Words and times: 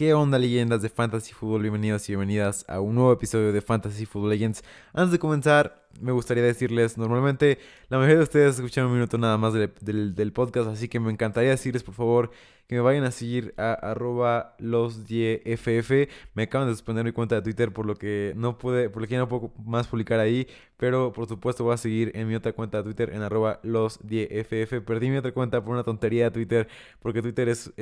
¿Qué 0.00 0.14
onda 0.14 0.38
leyendas 0.38 0.80
de 0.80 0.88
Fantasy 0.88 1.34
Football? 1.34 1.60
Bienvenidos 1.60 2.08
y 2.08 2.12
bienvenidas 2.12 2.64
a 2.68 2.80
un 2.80 2.94
nuevo 2.94 3.12
episodio 3.12 3.52
de 3.52 3.60
Fantasy 3.60 4.06
Football 4.06 4.30
Legends. 4.30 4.64
Antes 4.94 5.12
de 5.12 5.18
comenzar, 5.18 5.86
me 6.00 6.10
gustaría 6.10 6.42
decirles, 6.42 6.96
normalmente 6.96 7.58
la 7.90 7.98
mayoría 7.98 8.16
de 8.16 8.22
ustedes 8.22 8.54
escuchan 8.54 8.86
un 8.86 8.94
minuto 8.94 9.18
nada 9.18 9.36
más 9.36 9.52
del, 9.52 10.32
podcast, 10.32 10.70
así 10.70 10.88
que 10.88 11.00
me 11.00 11.12
encantaría 11.12 11.50
decirles 11.50 11.82
por 11.82 11.94
favor 11.94 12.30
que 12.70 12.76
me 12.76 12.82
vayan 12.82 13.02
a 13.02 13.10
seguir 13.10 13.52
a 13.56 13.72
arroba 13.72 14.54
los 14.60 15.00
ff 15.04 15.90
Me 16.34 16.44
acaban 16.44 16.68
de 16.68 16.74
suspender 16.74 17.04
mi 17.04 17.10
cuenta 17.10 17.34
de 17.34 17.42
Twitter 17.42 17.72
por 17.72 17.84
lo 17.84 17.96
que 17.96 18.32
no 18.36 18.58
pude, 18.58 18.88
por 18.88 19.02
lo 19.02 19.08
que 19.08 19.14
ya 19.14 19.18
no 19.18 19.28
puedo 19.28 19.52
más 19.64 19.88
publicar 19.88 20.20
ahí, 20.20 20.46
pero 20.76 21.12
por 21.12 21.26
supuesto 21.26 21.64
voy 21.64 21.74
a 21.74 21.78
seguir 21.78 22.12
en 22.14 22.28
mi 22.28 22.36
otra 22.36 22.52
cuenta 22.52 22.78
de 22.78 22.84
Twitter 22.84 23.10
en 23.12 23.22
arroba 23.22 23.58
los 23.64 23.98
ff 23.98 24.80
Perdí 24.86 25.10
mi 25.10 25.16
otra 25.16 25.32
cuenta 25.32 25.64
por 25.64 25.72
una 25.74 25.82
tontería 25.82 26.26
de 26.26 26.30
Twitter, 26.30 26.68
porque 27.00 27.22
Twitter 27.22 27.48
es, 27.48 27.72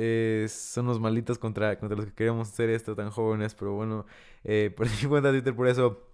son 0.51 0.87
los 0.87 0.99
malitos 0.99 1.37
contra, 1.37 1.77
contra 1.77 1.95
los 1.95 2.07
que 2.07 2.13
queremos 2.13 2.49
hacer 2.49 2.71
esto 2.71 2.95
tan 2.95 3.11
jóvenes, 3.11 3.53
pero 3.53 3.73
bueno, 3.73 4.07
eh, 4.43 4.73
perdí 4.75 5.03
mi 5.03 5.09
cuenta 5.09 5.31
de 5.31 5.39
Twitter 5.39 5.55
por 5.55 5.67
eso. 5.67 6.08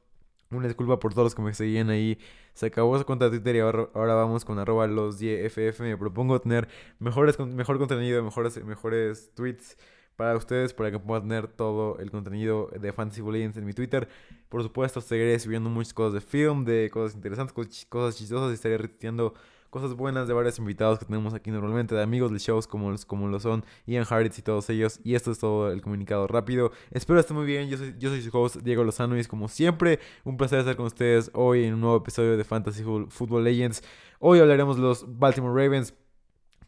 Una 0.52 0.68
disculpa 0.68 1.00
por 1.00 1.14
todos 1.14 1.26
los 1.26 1.36
que 1.36 1.42
me 1.42 1.54
seguían 1.54 1.90
ahí. 1.90 2.18
Se 2.54 2.68
acabó 2.68 2.96
esa 2.96 3.06
cuenta 3.06 3.26
de 3.26 3.32
Twitter 3.32 3.56
y 3.58 3.60
ahora, 3.60 3.90
vamos 3.94 4.46
con 4.46 4.60
arroba 4.60 4.88
los 4.88 5.20
10FF. 5.20 5.80
Me 5.82 5.98
propongo 5.98 6.40
tener 6.40 6.68
mejores, 7.00 7.40
mejor 7.40 7.78
contenido, 7.80 8.24
mejores, 8.24 8.64
mejores 8.64 9.32
tweets 9.34 9.78
para 10.16 10.36
ustedes, 10.38 10.74
para 10.74 10.92
que 10.92 11.00
puedan 11.00 11.24
tener 11.24 11.48
todo 11.48 11.98
el 12.00 12.12
contenido 12.12 12.70
de 12.80 12.94
Fantasy 12.94 13.22
Legends 13.22 13.58
en 13.58 13.66
mi 13.66 13.74
Twitter. 13.74 14.08
Por 14.50 14.64
supuesto, 14.64 15.02
seguiré 15.02 15.38
subiendo 15.40 15.70
muchas 15.70 15.94
cosas 15.94 16.14
de 16.14 16.22
film, 16.22 16.64
de 16.64 16.90
cosas 16.90 17.16
interesantes, 17.16 17.54
cosas 17.54 18.16
chistosas 18.16 18.52
y 18.52 18.54
estaré 18.54 18.78
repitiendo 18.78 19.34
cosas 19.76 19.94
buenas 19.94 20.26
de 20.30 20.34
varios 20.34 20.58
invitados 20.58 21.00
que 21.00 21.06
tenemos 21.06 21.34
aquí 21.34 21.52
normalmente, 21.52 21.94
de 21.96 22.02
amigos 22.02 22.32
de 22.32 22.40
shows 22.40 22.66
como, 22.66 22.92
los, 22.92 23.06
como 23.06 23.28
lo 23.28 23.42
son 23.42 23.66
Ian 23.86 24.06
Harris 24.10 24.40
y 24.40 24.42
todos 24.42 24.70
ellos. 24.70 25.02
Y 25.04 25.16
esto 25.16 25.32
es 25.32 25.40
todo 25.40 25.70
el 25.70 25.82
comunicado 25.82 26.28
rápido. 26.28 26.72
Espero 26.92 27.20
esté 27.20 27.34
muy 27.34 27.46
bien. 27.46 27.68
Yo 27.68 27.78
soy, 27.78 27.94
yo 28.00 28.10
soy 28.10 28.22
su 28.22 28.30
host 28.38 28.56
Diego 28.64 28.86
Lozano 28.86 29.18
y 29.18 29.20
es 29.20 29.28
como 29.28 29.50
siempre 29.50 30.00
un 30.24 30.38
placer 30.38 30.60
estar 30.60 30.78
con 30.78 30.86
ustedes 30.86 31.30
hoy 31.34 31.66
en 31.66 31.74
un 31.74 31.82
nuevo 31.82 31.98
episodio 31.98 32.38
de 32.38 32.46
Fantasy 32.46 32.84
Football 32.84 33.44
Legends. 33.44 33.84
Hoy 34.20 34.40
hablaremos 34.40 34.78
de 34.78 34.84
los 34.84 35.06
Baltimore 35.20 35.62
Ravens. 35.62 35.94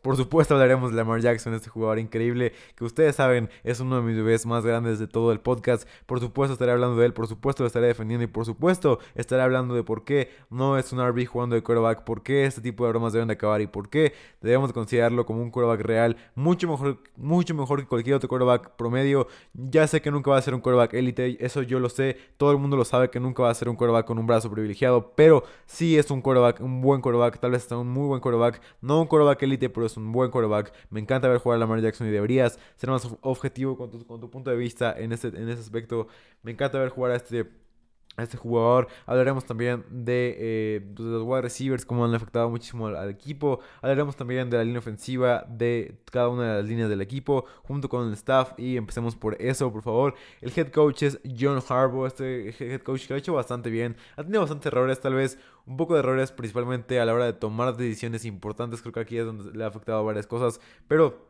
Por 0.08 0.16
supuesto 0.16 0.53
hablaremos 0.53 0.91
de 0.91 0.95
Lamar 0.95 1.19
Jackson, 1.19 1.53
este 1.53 1.69
jugador 1.69 2.00
increíble 2.00 2.53
que 2.77 2.86
ustedes 2.86 3.17
saben 3.17 3.50
es 3.66 3.81
uno 3.81 3.97
de 3.97 4.03
mis 4.03 4.16
bebés 4.16 4.45
más 4.45 4.66
grandes 4.66 5.00
de 5.00 5.08
todo 5.08 5.33
el 5.33 5.41
podcast. 5.41 5.86
Por 6.05 6.22
supuesto 6.22 6.53
estaré 6.53 6.72
hablando 6.72 6.95
de 6.95 7.08
él, 7.08 7.11
por 7.11 7.27
supuesto 7.27 7.63
lo 7.63 7.67
estaré 7.67 7.88
defendiendo 7.88 8.23
y 8.23 8.28
por 8.28 8.45
supuesto 8.45 9.00
estaré 9.16 9.41
hablando 9.41 9.75
de 9.75 9.83
por 9.83 10.05
qué 10.05 10.31
no 10.50 10.78
es 10.78 10.94
un 10.94 11.05
RB 11.05 11.25
jugando 11.25 11.58
de 11.58 11.61
quarterback, 11.61 12.05
por 12.05 12.23
qué 12.23 12.45
este 12.45 12.61
tipo 12.61 12.85
de 12.85 12.91
bromas 12.91 13.11
deben 13.11 13.28
de 13.28 13.33
acabar 13.33 13.59
y 13.59 13.67
por 13.67 13.89
qué 13.89 14.13
debemos 14.39 14.72
considerarlo 14.72 15.25
como 15.25 15.41
un 15.41 15.52
quarterback 15.52 15.85
real, 15.85 16.16
mucho 16.35 16.69
mejor, 16.69 17.03
mucho 17.17 17.53
mejor 17.53 17.81
que 17.81 17.88
cualquier 17.88 18.16
otro 18.16 18.30
quarterback 18.30 18.78
promedio. 18.78 19.28
Ya 19.55 19.88
sé 19.88 20.02
que 20.02 20.09
nunca 20.09 20.31
va 20.31 20.38
a 20.38 20.41
ser 20.41 20.53
un 20.53 20.61
quarterback 20.61 20.94
élite, 20.94 21.45
eso 21.45 21.63
yo 21.63 21.81
lo 21.81 21.89
sé, 21.89 22.16
todo 22.38 22.53
el 22.53 22.59
mundo 22.59 22.78
lo 22.78 22.85
sabe 22.85 23.09
que 23.09 23.19
nunca 23.19 23.44
va 23.44 23.50
a 23.50 23.53
ser 23.53 23.67
un 23.67 23.75
quarterback 23.75 24.05
con 24.05 24.17
un 24.19 24.25
brazo 24.25 24.50
privilegiado, 24.50 25.11
pero 25.17 25.44
sí 25.66 25.97
es 25.97 26.09
un 26.11 26.22
quarterback, 26.22 26.61
un 26.61 26.80
buen 26.80 27.02
quarterback, 27.02 27.41
tal 27.41 27.51
vez 27.51 27.63
está 27.63 27.78
un 27.78 27.89
muy 27.89 28.07
buen 28.07 28.22
quarterback, 28.22 28.62
no 28.79 29.01
un 29.01 29.07
quarterback 29.07 29.44
élite, 29.44 29.69
pero 29.69 29.85
es 29.85 29.97
un 29.97 30.12
buen 30.12 30.31
quarterback. 30.31 30.74
Me 30.90 31.00
encanta 31.00 31.28
ver 31.28 31.40
jugar 31.40 31.58
a 31.58 31.59
Lamar 31.59 31.81
Jackson 31.81 32.08
y 32.08 32.12
deberías 32.12 32.59
ser 32.75 32.90
más 32.90 33.08
objetivo 33.22 33.78
con 33.78 33.90
tu, 33.91 34.06
con 34.06 34.22
tu 34.22 34.30
punto 34.30 34.50
de 34.50 34.58
vista 34.58 34.94
en 34.97 35.12
ese, 35.12 35.30
en 35.30 35.50
ese 35.50 35.62
aspecto. 35.62 36.08
Me 36.44 36.52
encanta 36.52 36.80
ver 36.80 36.90
jugar 36.90 37.12
a 37.12 37.16
este 37.16 37.46
este 38.23 38.38
jugador. 38.38 38.88
Hablaremos 39.05 39.45
también 39.45 39.85
eh, 40.07 40.81
de, 40.83 41.03
los 41.03 41.23
wide 41.23 41.41
receivers, 41.41 41.85
cómo 41.85 42.05
han 42.05 42.13
afectado 42.13 42.50
muchísimo 42.50 42.88
al, 42.88 43.09
equipo. 43.09 43.59
Hablaremos 43.81 44.16
también 44.16 44.50
de 44.50 44.57
la 44.57 44.63
línea 44.63 44.79
ofensiva 44.79 45.45
de 45.47 46.00
cada 46.11 46.29
una 46.29 46.53
de 46.53 46.61
las 46.61 46.69
líneas 46.69 46.89
del 46.89 47.01
equipo, 47.01 47.45
junto 47.63 47.89
con 47.89 48.07
el 48.07 48.13
staff. 48.13 48.53
Y 48.57 48.77
empecemos 48.77 49.16
por 49.16 49.39
eso, 49.41 49.72
por 49.72 49.83
favor. 49.83 50.16
El 50.41 50.51
head 50.56 50.72
coach 50.72 51.03
es 51.03 51.19
John 51.39 51.61
Harbaugh, 51.67 52.07
este 52.07 52.50
head 52.59 52.81
coach 52.81 53.03
que 53.03 53.13
lo 53.13 53.16
ha 53.16 53.19
hecho 53.19 53.33
bastante 53.33 53.69
bien. 53.69 53.95
Ha 54.16 54.23
tenido 54.23 54.41
bastantes 54.41 54.66
errores, 54.67 55.00
tal 55.00 55.13
vez 55.13 55.38
un 55.66 55.77
poco 55.77 55.94
de 55.94 56.00
errores, 56.00 56.31
principalmente 56.31 57.00
a 57.00 57.06
la 57.06 57.13
hora 57.13 57.25
de 57.25 57.33
tomar 57.33 57.75
decisiones 57.75 58.25
importantes. 58.25 58.81
Creo 58.81 58.94
que 58.94 59.00
aquí 59.01 59.17
es 59.17 59.25
donde 59.25 59.56
le 59.56 59.63
ha 59.63 59.67
afectado 59.67 60.03
varias 60.03 60.27
cosas, 60.27 60.59
pero. 60.88 61.27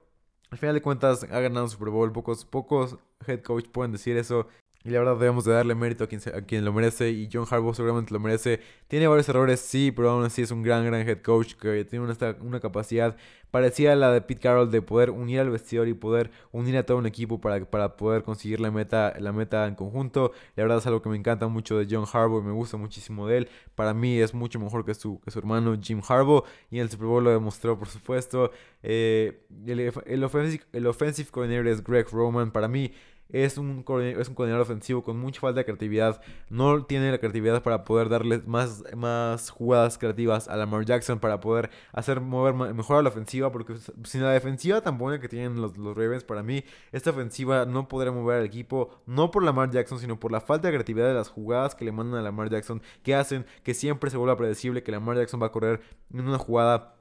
Al 0.50 0.58
final 0.58 0.76
de 0.76 0.82
cuentas 0.82 1.24
ha 1.26 1.42
ganado 1.42 1.68
Super 1.68 1.90
Bowl, 1.90 2.10
pocos, 2.14 2.46
pocos 2.46 2.98
head 3.28 3.42
coach 3.42 3.68
pueden 3.68 3.92
decir 3.92 4.16
eso. 4.16 4.48
Y 4.84 4.90
la 4.90 5.00
verdad 5.00 5.18
debemos 5.18 5.44
de 5.44 5.52
darle 5.52 5.76
mérito 5.76 6.06
a 6.06 6.08
quien, 6.08 6.22
a 6.34 6.42
quien 6.42 6.64
lo 6.64 6.72
merece 6.72 7.10
y 7.10 7.28
John 7.32 7.46
Harbaugh 7.50 7.74
seguramente 7.74 8.14
lo 8.14 8.20
merece. 8.20 8.62
Tiene 8.88 9.08
varios 9.08 9.28
errores, 9.28 9.60
sí, 9.60 9.92
pero 9.92 10.12
aún 10.12 10.24
así 10.24 10.42
es 10.42 10.52
un 10.52 10.64
gran, 10.64 10.86
gran 10.86 11.08
head 11.08 11.22
coach 11.22 11.56
que 11.56 11.84
tiene 11.84 12.06
una, 12.06 12.16
una 12.42 12.60
capacidad 12.60 13.18
parecida 13.52 13.94
a 13.94 13.96
la 13.96 14.12
de 14.12 14.22
Pete 14.22 14.42
Carroll 14.42 14.72
de 14.72 14.82
poder 14.82 15.10
unir 15.10 15.40
al 15.40 15.50
vestidor 15.50 15.88
y 15.88 15.94
poder 15.94 16.32
unir 16.52 16.78
a 16.78 16.86
todo 16.86 16.98
un 16.98 17.06
equipo 17.06 17.40
para, 17.40 17.66
para 17.66 17.96
poder 17.98 18.24
conseguir 18.24 18.60
la 18.60 18.72
meta, 18.72 19.14
la 19.20 19.32
meta 19.32 19.68
en 19.68 19.76
conjunto. 19.76 20.32
La 20.56 20.64
verdad 20.64 20.80
es 20.80 20.88
algo 20.88 21.02
que 21.02 21.10
me 21.10 21.18
encanta 21.18 21.48
mucho 21.48 21.78
de 21.78 21.88
John 21.90 22.06
Harbaugh 22.12 22.42
y 22.42 22.46
me 22.46 22.52
gusta 22.52 22.78
muchísimo 22.78 23.28
de 23.28 23.38
él. 23.40 23.50
Para 23.76 23.94
mí 23.94 24.20
es 24.20 24.34
mucho 24.34 24.60
mejor 24.60 24.86
que 24.86 24.94
su, 24.94 25.20
que 25.22 25.32
su 25.32 25.40
hermano 25.40 25.78
Jim 25.82 26.02
Harbaugh 26.08 26.44
y 26.70 26.80
el 26.80 26.90
Super 26.90 27.08
Bowl 27.08 27.24
lo 27.24 27.32
demostró, 27.32 27.78
por 27.78 27.88
supuesto. 27.88 28.52
Eh, 28.84 29.44
el, 29.66 29.92
el, 30.06 30.24
offensive, 30.24 30.64
el 30.74 30.88
offensive 30.88 31.30
coordinator 31.30 31.68
es 31.68 31.84
Greg 31.84 32.08
Roman. 32.12 32.52
Para 32.52 32.68
mí 32.68 32.92
es 33.30 33.58
un, 33.58 33.84
es 34.18 34.30
un 34.30 34.36
coordinador 34.36 34.62
ofensivo 34.62 35.04
con 35.04 35.20
mucha 35.20 35.42
falta 35.42 35.60
de 35.60 35.66
creatividad. 35.66 36.22
No 36.50 36.86
tiene 36.86 37.12
la 37.12 37.18
creatividad 37.18 37.62
para 37.62 37.84
poder 37.84 38.10
darle 38.10 38.42
más, 38.46 38.84
más 38.96 39.50
jugadas 39.50 39.98
creativas 39.98 40.48
a 40.48 40.56
Lamar 40.56 40.86
Jackson 40.86 41.20
para 41.20 41.40
poder 41.40 41.70
hacer 41.92 42.22
mover 42.22 42.54
mejor 42.54 42.98
a 42.98 43.02
la 43.02 43.10
ofensiva. 43.10 43.52
Porque 43.52 43.76
sin 44.04 44.24
la 44.24 44.32
defensiva 44.32 44.82
tan 44.82 44.98
buena 44.98 45.20
que 45.20 45.28
tienen 45.28 45.62
los, 45.62 45.78
los 45.78 45.96
Ravens, 45.96 46.24
para 46.24 46.44
mí, 46.44 46.64
esta 46.92 47.10
ofensiva 47.10 47.66
no 47.66 47.88
podrá 47.88 48.12
mover 48.12 48.40
al 48.40 48.46
equipo. 48.46 49.02
No 49.06 49.32
por 49.32 49.44
Lamar 49.44 49.72
Jackson, 49.72 50.00
sino 50.00 50.20
por 50.20 50.32
la 50.32 50.42
falta 50.42 50.68
de 50.68 50.74
creatividad 50.74 51.08
de 51.08 51.14
las 51.14 51.30
jugadas 51.30 51.76
que 51.76 51.86
le 51.86 51.92
mandan 51.92 52.20
a 52.20 52.24
Lamar 52.24 52.50
Jackson. 52.50 52.82
Que 53.04 53.16
hacen 53.16 53.46
que 53.64 53.74
siempre 53.74 54.10
se 54.10 54.18
vuelva 54.18 54.38
predecible 54.38 54.84
que 54.84 54.92
Lamar 54.92 55.18
Jackson 55.18 55.42
va 55.42 55.48
a 55.48 55.52
correr 55.52 55.82
en 56.14 56.28
una 56.28 56.38
jugada 56.38 56.97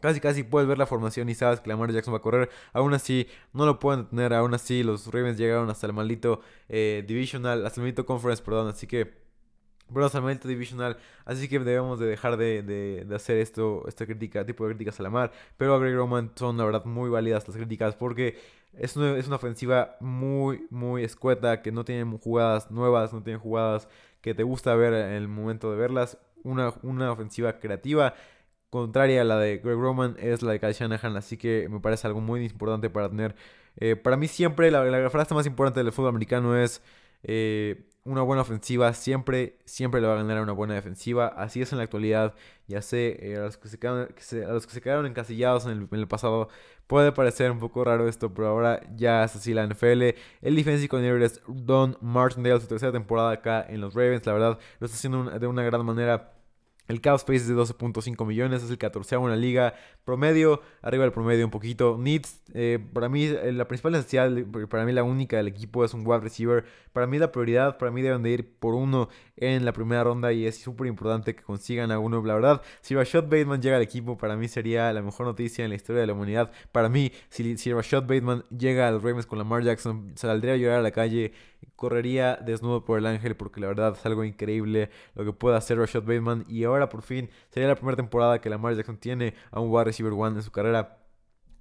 Casi 0.00 0.20
casi 0.20 0.42
puedes 0.42 0.68
ver 0.68 0.76
la 0.76 0.86
formación 0.86 1.28
y 1.30 1.34
sabes 1.34 1.60
que 1.60 1.70
Lamar 1.70 1.90
Jackson 1.90 2.12
va 2.12 2.18
a 2.18 2.22
correr. 2.22 2.50
Aún 2.72 2.92
así, 2.92 3.26
no 3.54 3.64
lo 3.64 3.78
pueden 3.78 4.06
tener. 4.06 4.34
Aún 4.34 4.52
así, 4.52 4.82
los 4.82 5.06
Ravens 5.06 5.38
llegaron 5.38 5.70
hasta 5.70 5.86
el 5.86 5.94
maldito 5.94 6.40
eh, 6.68 7.04
Divisional, 7.06 7.64
hasta 7.64 7.80
el 7.80 7.84
maldito 7.84 8.04
Conference, 8.04 8.42
perdón. 8.42 8.68
Así 8.68 8.86
que, 8.86 9.14
bueno, 9.88 10.10
maldito 10.20 10.48
Divisional. 10.48 10.98
Así 11.24 11.48
que 11.48 11.58
debemos 11.60 11.98
de 11.98 12.06
dejar 12.06 12.36
de, 12.36 12.62
de, 12.62 13.14
hacer 13.14 13.38
esto, 13.38 13.84
esta 13.88 14.04
crítica, 14.04 14.44
tipo 14.44 14.64
de 14.64 14.74
críticas 14.74 15.00
a 15.00 15.02
Lamar. 15.02 15.32
Pero 15.56 15.74
a 15.74 15.78
Greg 15.78 15.94
Roman 15.96 16.30
son, 16.34 16.58
la 16.58 16.64
verdad, 16.64 16.84
muy 16.84 17.08
válidas 17.08 17.48
las 17.48 17.56
críticas 17.56 17.94
porque 17.94 18.38
es 18.74 18.96
una, 18.96 19.16
es 19.16 19.26
una 19.26 19.36
ofensiva 19.36 19.96
muy, 20.00 20.66
muy 20.68 21.04
escueta, 21.04 21.62
que 21.62 21.72
no 21.72 21.84
tiene 21.86 22.18
jugadas 22.18 22.70
nuevas, 22.70 23.14
no 23.14 23.22
tiene 23.22 23.38
jugadas 23.38 23.88
que 24.20 24.34
te 24.34 24.42
gusta 24.42 24.74
ver 24.74 24.92
en 24.92 25.12
el 25.12 25.28
momento 25.28 25.70
de 25.70 25.78
verlas. 25.78 26.18
Una, 26.44 26.74
una 26.82 27.10
ofensiva 27.10 27.58
creativa 27.58 28.14
contraria 28.70 29.22
a 29.22 29.24
la 29.24 29.38
de 29.38 29.58
Greg 29.58 29.76
Roman 29.78 30.16
es 30.18 30.42
la 30.42 30.52
de 30.52 30.60
Kyle 30.60 30.72
Shanahan, 30.72 31.16
así 31.16 31.36
que 31.36 31.68
me 31.68 31.80
parece 31.80 32.06
algo 32.06 32.20
muy 32.20 32.44
importante 32.44 32.90
para 32.90 33.08
tener. 33.08 33.34
Eh, 33.78 33.96
para 33.96 34.16
mí 34.16 34.28
siempre 34.28 34.70
la, 34.70 35.10
frase 35.10 35.34
más 35.34 35.46
importante 35.46 35.82
del 35.82 35.92
fútbol 35.92 36.10
americano 36.10 36.56
es 36.56 36.82
eh, 37.22 37.86
una 38.06 38.22
buena 38.22 38.42
ofensiva, 38.42 38.92
siempre, 38.94 39.58
siempre 39.64 40.00
le 40.00 40.06
va 40.06 40.14
a 40.14 40.16
ganar 40.16 40.38
a 40.38 40.42
una 40.42 40.52
buena 40.52 40.74
defensiva. 40.74 41.26
Así 41.28 41.60
es 41.60 41.72
en 41.72 41.78
la 41.78 41.84
actualidad. 41.84 42.34
Ya 42.68 42.82
sé, 42.82 43.18
eh, 43.20 43.36
a, 43.36 43.40
los 43.40 43.56
que 43.56 43.68
se 43.68 43.78
quedaron, 43.78 44.08
a 44.48 44.52
los 44.52 44.66
que 44.66 44.72
se 44.72 44.80
quedaron 44.80 45.06
encasillados 45.06 45.66
en 45.66 45.88
el, 45.90 46.08
pasado 46.08 46.48
puede 46.86 47.12
parecer 47.12 47.50
un 47.50 47.58
poco 47.58 47.84
raro 47.84 48.08
esto, 48.08 48.32
pero 48.32 48.48
ahora 48.48 48.80
ya 48.96 49.24
es 49.24 49.36
así 49.36 49.54
la 49.54 49.66
NFL. 49.66 50.14
El 50.42 50.56
defensive 50.56 50.88
coordinator 50.88 51.22
es 51.22 51.40
Don 51.48 51.98
Martindale, 52.00 52.60
su 52.60 52.68
tercera 52.68 52.92
temporada 52.92 53.32
acá 53.32 53.64
en 53.68 53.80
los 53.80 53.94
Ravens. 53.94 54.24
La 54.26 54.32
verdad, 54.32 54.58
lo 54.78 54.86
está 54.86 54.96
haciendo 54.96 55.24
de 55.24 55.46
una 55.46 55.62
gran 55.64 55.84
manera. 55.84 56.35
El 56.88 57.00
Cap 57.00 57.16
Space 57.16 57.44
de 57.44 57.54
12.5 57.54 58.26
millones, 58.26 58.62
es 58.62 58.70
el 58.70 58.78
14 58.78 59.16
en 59.16 59.28
la 59.28 59.36
liga. 59.36 59.74
Promedio, 60.04 60.60
arriba 60.82 61.04
del 61.04 61.12
promedio 61.12 61.44
un 61.44 61.50
poquito. 61.50 61.96
Needs, 61.98 62.42
eh, 62.54 62.78
para 62.92 63.08
mí, 63.08 63.24
eh, 63.24 63.52
la 63.52 63.66
principal 63.66 63.92
necesidad, 63.92 64.30
para 64.68 64.84
mí 64.84 64.92
la 64.92 65.02
única 65.02 65.36
del 65.36 65.48
equipo 65.48 65.84
es 65.84 65.94
un 65.94 66.06
wide 66.06 66.20
receiver. 66.20 66.64
Para 66.92 67.06
mí 67.06 67.18
la 67.18 67.32
prioridad, 67.32 67.78
para 67.78 67.90
mí 67.90 68.02
deben 68.02 68.22
de 68.22 68.30
ir 68.30 68.58
por 68.58 68.74
uno 68.74 69.08
en 69.36 69.64
la 69.64 69.72
primera 69.72 70.04
ronda 70.04 70.32
y 70.32 70.46
es 70.46 70.58
súper 70.58 70.86
importante 70.86 71.34
que 71.34 71.42
consigan 71.42 71.90
a 71.90 71.98
uno. 71.98 72.24
La 72.24 72.34
verdad, 72.34 72.62
si 72.80 72.94
Rashad 72.94 73.24
Bateman 73.24 73.60
llega 73.60 73.76
al 73.76 73.82
equipo, 73.82 74.16
para 74.16 74.36
mí 74.36 74.48
sería 74.48 74.92
la 74.92 75.02
mejor 75.02 75.26
noticia 75.26 75.64
en 75.64 75.70
la 75.70 75.76
historia 75.76 76.00
de 76.00 76.06
la 76.06 76.12
humanidad. 76.12 76.50
Para 76.72 76.88
mí, 76.88 77.12
si, 77.28 77.56
si 77.58 77.72
Rashad 77.72 78.02
Bateman 78.02 78.44
llega 78.56 78.88
a 78.88 78.90
los 78.92 79.02
Ravens 79.02 79.26
con 79.26 79.38
Lamar 79.38 79.62
Jackson, 79.62 80.12
saldría 80.14 80.54
a 80.54 80.56
llorar 80.56 80.78
a 80.78 80.82
la 80.82 80.92
calle, 80.92 81.32
correría 81.76 82.36
desnudo 82.36 82.84
por 82.84 82.98
el 82.98 83.06
ángel 83.06 83.36
porque 83.36 83.60
la 83.60 83.68
verdad 83.68 83.94
es 83.96 84.06
algo 84.06 84.24
increíble 84.24 84.90
lo 85.14 85.24
que 85.24 85.32
puede 85.32 85.56
hacer 85.56 85.78
Rashad 85.78 86.02
Bateman. 86.02 86.44
Y 86.48 86.64
ahora 86.64 86.88
por 86.88 87.02
fin 87.02 87.28
sería 87.50 87.68
la 87.68 87.74
primera 87.74 87.96
temporada 87.96 88.40
que 88.40 88.50
Lamar 88.50 88.74
Jackson 88.74 88.96
tiene 88.96 89.34
a 89.50 89.60
un 89.60 89.70
wide 89.70 89.84
receiver 89.84 90.12
one 90.12 90.36
en 90.36 90.42
su 90.42 90.50
carrera. 90.50 90.98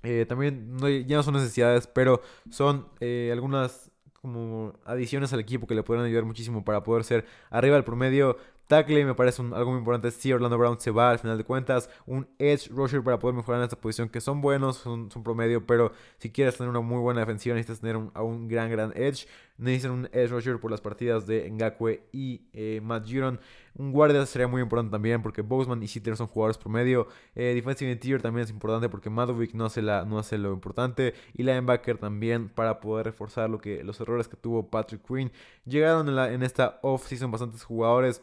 Eh, 0.03 0.25
también 0.27 0.77
ya 1.07 1.17
no 1.17 1.23
son 1.23 1.33
necesidades, 1.33 1.87
pero 1.87 2.21
son 2.49 2.87
eh, 2.99 3.29
algunas 3.33 3.91
como 4.13 4.73
adiciones 4.85 5.33
al 5.33 5.39
equipo 5.39 5.67
que 5.67 5.75
le 5.75 5.83
podrían 5.83 6.07
ayudar 6.07 6.25
muchísimo 6.25 6.65
para 6.65 6.81
poder 6.83 7.03
ser 7.03 7.25
arriba 7.51 7.75
del 7.75 7.83
promedio. 7.83 8.37
Tackle 8.67 9.05
me 9.05 9.15
parece 9.15 9.41
algo 9.41 9.71
muy 9.71 9.79
importante. 9.79 10.11
Si 10.11 10.31
Orlando 10.31 10.57
Brown 10.57 10.79
se 10.79 10.91
va 10.91 11.11
al 11.11 11.19
final 11.19 11.37
de 11.37 11.43
cuentas, 11.43 11.89
un 12.05 12.27
edge 12.39 12.69
rusher 12.69 13.03
para 13.03 13.19
poder 13.19 13.35
mejorar 13.35 13.61
en 13.61 13.65
esta 13.65 13.79
posición, 13.79 14.09
que 14.09 14.21
son 14.21 14.41
buenos, 14.41 14.77
son, 14.77 15.09
promedio, 15.23 15.65
pero 15.65 15.91
si 16.17 16.31
quieres 16.31 16.57
tener 16.57 16.69
una 16.69 16.81
muy 16.81 16.99
buena 16.99 17.21
defensiva, 17.21 17.55
necesitas 17.55 17.81
tener 17.81 18.09
a 18.13 18.23
un 18.23 18.47
gran, 18.47 18.69
gran 18.69 18.91
edge. 18.95 19.27
Necesitan 19.57 19.91
un 19.91 20.09
edge 20.11 20.27
rusher 20.27 20.59
por 20.59 20.69
las 20.69 20.81
partidas 20.81 21.25
de 21.25 21.49
Ngakwe 21.49 22.09
y 22.11 22.41
eh, 22.51 22.81
Matt 22.83 23.05
Giron. 23.05 23.39
Un 23.77 23.93
guardia 23.93 24.25
sería 24.25 24.47
muy 24.47 24.61
importante 24.61 24.91
también 24.91 25.21
porque 25.21 25.41
Boseman 25.41 25.81
y 25.81 25.87
Sitter 25.87 26.17
son 26.17 26.27
jugadores 26.27 26.57
promedio. 26.57 27.07
Eh, 27.35 27.53
defensive 27.55 27.89
interior 27.89 28.21
también 28.21 28.43
es 28.43 28.49
importante 28.49 28.89
porque 28.89 29.09
Madovic 29.09 29.53
no 29.53 29.65
hace, 29.65 29.81
lo 29.81 30.53
importante. 30.53 31.13
Y 31.33 31.43
linebacker 31.43 31.97
también 31.97 32.49
para 32.49 32.81
poder 32.81 33.05
reforzar 33.05 33.49
lo 33.49 33.59
que, 33.59 33.81
los 33.83 33.99
errores 34.01 34.27
que 34.27 34.35
tuvo 34.35 34.69
Patrick 34.69 35.01
Quinn. 35.07 35.31
Llegaron 35.65 36.09
en, 36.09 36.17
en 36.33 36.43
esta 36.43 36.79
off-season 36.81 37.31
bastantes 37.31 37.63
jugadores. 37.63 38.21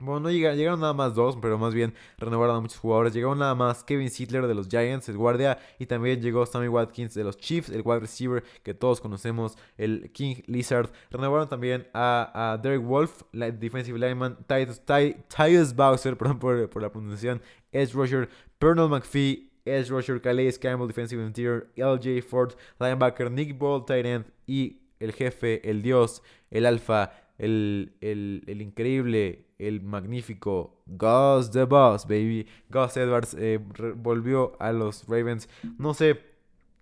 Bueno, 0.00 0.20
no 0.20 0.30
llegaron, 0.30 0.56
llegaron, 0.56 0.80
nada 0.80 0.92
más 0.92 1.16
dos, 1.16 1.36
pero 1.42 1.58
más 1.58 1.74
bien 1.74 1.92
renovaron 2.18 2.56
a 2.56 2.60
muchos 2.60 2.78
jugadores. 2.78 3.12
Llegaron 3.12 3.40
nada 3.40 3.56
más 3.56 3.82
Kevin 3.82 4.10
Sittler 4.10 4.46
de 4.46 4.54
los 4.54 4.68
Giants, 4.68 5.08
el 5.08 5.16
guardia, 5.16 5.58
y 5.80 5.86
también 5.86 6.22
llegó 6.22 6.46
Sammy 6.46 6.68
Watkins 6.68 7.14
de 7.14 7.24
los 7.24 7.36
Chiefs, 7.36 7.68
el 7.70 7.82
wide 7.84 7.98
receiver 8.00 8.44
que 8.62 8.74
todos 8.74 9.00
conocemos, 9.00 9.58
el 9.76 10.12
King 10.12 10.36
Lizard. 10.46 10.90
Renovaron 11.10 11.48
también 11.48 11.88
a, 11.94 12.60
Derek 12.62 12.82
Wolf, 12.82 13.22
la 13.32 13.50
defensive 13.50 13.98
lineman, 13.98 14.38
Tyus 14.46 15.74
Bowser, 15.74 16.16
perdón 16.18 16.38
por, 16.38 16.70
por, 16.70 16.80
la 16.80 16.92
pronunciación, 16.92 17.42
Edge 17.72 17.92
Rusher, 17.92 18.28
Pernell 18.60 18.88
McPhee, 18.88 19.50
Edge 19.64 19.88
Rusher, 19.88 20.20
Calais 20.20 20.60
Campbell, 20.60 20.86
defensive 20.86 21.20
interior, 21.20 21.66
LJ 21.74 22.22
Ford, 22.22 22.52
linebacker, 22.78 23.32
Nick 23.32 23.58
Ball, 23.58 23.84
tight 23.84 24.06
y 24.46 24.78
el 25.00 25.12
jefe, 25.12 25.68
el 25.68 25.82
dios, 25.82 26.22
el 26.52 26.66
alfa, 26.66 27.10
el, 27.36 27.94
el, 28.00 28.44
el 28.46 28.62
increíble 28.62 29.47
el 29.58 29.82
magnífico 29.82 30.82
Gus 30.86 31.50
the 31.50 31.64
Boss, 31.64 32.06
baby. 32.06 32.46
Gus 32.70 32.96
Edwards 32.96 33.34
eh, 33.38 33.60
volvió 33.96 34.52
a 34.60 34.72
los 34.72 35.06
Ravens. 35.08 35.48
No 35.78 35.94
sé, 35.94 36.20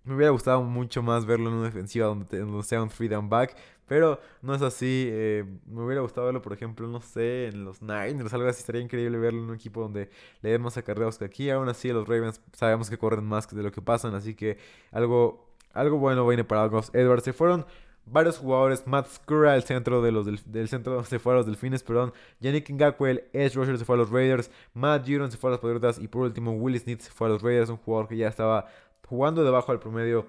me 0.04 0.14
hubiera 0.14 0.30
gustado 0.30 0.62
mucho 0.62 1.02
más 1.02 1.26
verlo 1.26 1.48
en 1.48 1.56
una 1.56 1.64
defensiva 1.64 2.06
donde, 2.06 2.62
sea 2.62 2.82
un 2.82 2.90
free 2.90 3.08
down 3.08 3.28
back. 3.28 3.56
Pero 3.86 4.20
no 4.42 4.54
es 4.54 4.62
así. 4.62 5.08
Eh, 5.10 5.44
me 5.66 5.82
hubiera 5.82 6.00
gustado 6.02 6.26
verlo, 6.26 6.42
por 6.42 6.52
ejemplo, 6.52 6.88
no 6.88 7.00
sé, 7.00 7.48
en 7.48 7.64
los 7.64 7.80
Niners, 7.82 8.32
algo 8.34 8.48
así. 8.48 8.60
Estaría 8.60 8.82
increíble 8.82 9.16
verlo 9.18 9.40
en 9.40 9.50
un 9.50 9.54
equipo 9.54 9.80
donde 9.80 10.10
le 10.42 10.50
den 10.50 10.62
más 10.62 10.76
acarreos 10.76 11.18
que 11.18 11.24
aquí. 11.24 11.50
Aún 11.50 11.68
así, 11.68 11.88
los 11.90 12.06
Ravens 12.08 12.40
sabemos 12.52 12.90
que 12.90 12.98
corren 12.98 13.24
más 13.24 13.48
de 13.48 13.62
lo 13.62 13.70
que 13.70 13.80
pasan. 13.80 14.14
Así 14.14 14.34
que 14.34 14.58
algo, 14.90 15.54
algo 15.72 15.98
bueno 15.98 16.26
viene 16.26 16.44
para 16.44 16.66
Gus 16.66 16.90
Edwards. 16.94 17.24
Se 17.24 17.32
fueron 17.32 17.64
varios 18.06 18.38
jugadores. 18.38 18.86
Matt 18.86 19.08
Skura, 19.08 19.54
el 19.56 19.64
centro 19.64 20.00
de 20.00 20.12
los 20.12 20.26
del, 20.26 20.68
centro 20.68 21.04
se 21.04 21.18
fue 21.18 21.32
a 21.32 21.36
los 21.36 21.46
Delfines, 21.46 21.82
perdón. 21.82 22.12
Yannick 22.40 22.70
Ngakwe, 22.70 23.10
el 23.10 23.24
Edge 23.32 23.54
Rusher, 23.54 23.78
se 23.78 23.84
fue 23.84 23.96
a 23.96 23.98
los 23.98 24.10
Raiders. 24.10 24.50
Matt 24.72 25.04
Giron 25.04 25.30
se 25.30 25.36
fue 25.36 25.50
a 25.50 25.52
los 25.52 25.60
Patriotas. 25.60 25.98
Y 25.98 26.08
por 26.08 26.22
último, 26.22 26.52
Willis 26.52 26.82
Smith 26.82 27.00
se 27.00 27.10
fue 27.10 27.26
a 27.26 27.30
los 27.30 27.42
Raiders. 27.42 27.70
Un 27.70 27.76
jugador 27.76 28.08
que 28.08 28.16
ya 28.16 28.28
estaba 28.28 28.66
jugando 29.06 29.44
debajo 29.44 29.72
del 29.72 29.80
promedio 29.80 30.26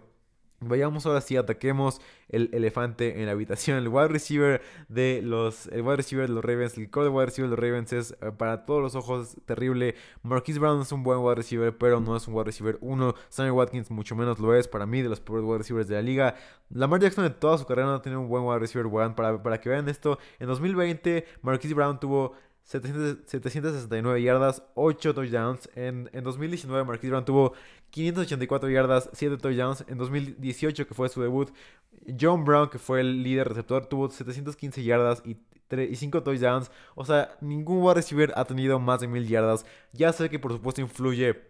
Vayamos 0.60 1.06
ahora 1.06 1.22
sí, 1.22 1.38
ataquemos 1.38 2.02
el 2.30 2.50
elefante 2.52 3.20
en 3.20 3.28
la 3.28 3.34
habitación. 3.34 3.78
El 3.78 3.90
wide 3.90 4.08
receiver 4.08 4.62
de 4.90 5.22
los, 5.24 5.68
el 5.68 5.84
wide 5.84 5.98
receiver 5.98 6.28
de 6.28 6.34
los 6.34 6.44
Ravens, 6.44 6.76
el 6.80 6.90
core 6.90 7.06
de 7.06 7.10
wide 7.12 7.28
receiver 7.28 7.48
de 7.48 7.56
los 7.56 7.64
Ravens 7.64 7.94
es 7.94 8.18
eh, 8.22 8.32
para 8.36 8.66
todos 8.66 8.82
los 8.82 8.96
ojos 8.96 9.38
terrible. 9.46 9.94
Marquise 10.24 10.58
Brown 10.58 10.82
es 10.82 10.92
un 10.92 11.04
buen 11.04 11.20
wide 11.20 11.36
receiver, 11.36 11.78
pero 11.78 12.00
no 12.00 12.16
es 12.16 12.28
un 12.28 12.34
wide 12.34 12.46
receiver 12.46 12.80
1. 12.82 13.14
Sammy 13.30 13.52
Watkins 13.52 13.92
mucho 13.92 14.16
menos 14.16 14.40
lo 14.40 14.56
es 14.56 14.68
para 14.68 14.88
mí, 14.88 15.04
de 15.04 15.10
los 15.10 15.20
peores 15.20 15.46
wide 15.46 15.60
receivers 15.60 15.88
de 15.88 15.96
la 15.96 16.02
liga. 16.02 16.36
Lamar 16.72 17.02
Jackson 17.02 17.24
de 17.24 17.30
toda 17.30 17.60
su 17.60 17.66
carrera 17.68 17.90
no 17.90 17.94
ha 17.94 18.02
tenido 18.02 18.20
un 18.20 18.28
buen 18.28 18.44
wide 18.44 18.58
receiver 18.58 18.88
one. 18.92 19.14
Para, 19.14 19.44
para 19.44 19.62
que 19.62 19.70
vean 19.70 19.88
esto, 19.90 20.18
en 20.40 20.48
2020 20.48 21.24
Marquise 21.44 21.76
Brown 21.76 22.00
tuvo 22.00 22.34
769 22.68 24.22
yardas, 24.22 24.62
8 24.76 25.14
touchdowns. 25.14 25.70
En, 25.76 26.10
en 26.12 26.24
2019 26.24 26.84
Marquise 26.86 27.10
Brown 27.12 27.24
tuvo 27.24 27.54
584 27.92 28.70
yardas, 28.70 29.10
7 29.14 29.38
touchdowns. 29.38 29.86
En 29.88 29.98
2018, 29.98 30.86
que 30.86 30.94
fue 30.94 31.08
su 31.08 31.22
debut, 31.22 31.50
John 32.20 32.44
Brown, 32.44 32.70
que 32.70 32.78
fue 32.78 33.00
el 33.00 33.24
líder 33.24 33.48
receptor, 33.48 33.86
tuvo 33.86 34.10
715 34.10 34.84
yardas 34.84 35.24
y, 35.26 35.38
y 35.72 35.96
5 35.96 36.24
touchdowns. 36.24 36.70
O 36.96 37.06
sea, 37.06 37.38
ningún 37.40 37.82
wide 37.82 37.96
receiver 37.96 38.34
ha 38.36 38.44
tenido 38.44 38.80
más 38.80 39.00
de 39.00 39.08
1000 39.08 39.28
yardas. 39.30 39.66
Ya 39.94 40.12
sé 40.12 40.30
que 40.30 40.38
por 40.38 40.52
supuesto 40.52 40.82
influye 40.82 41.47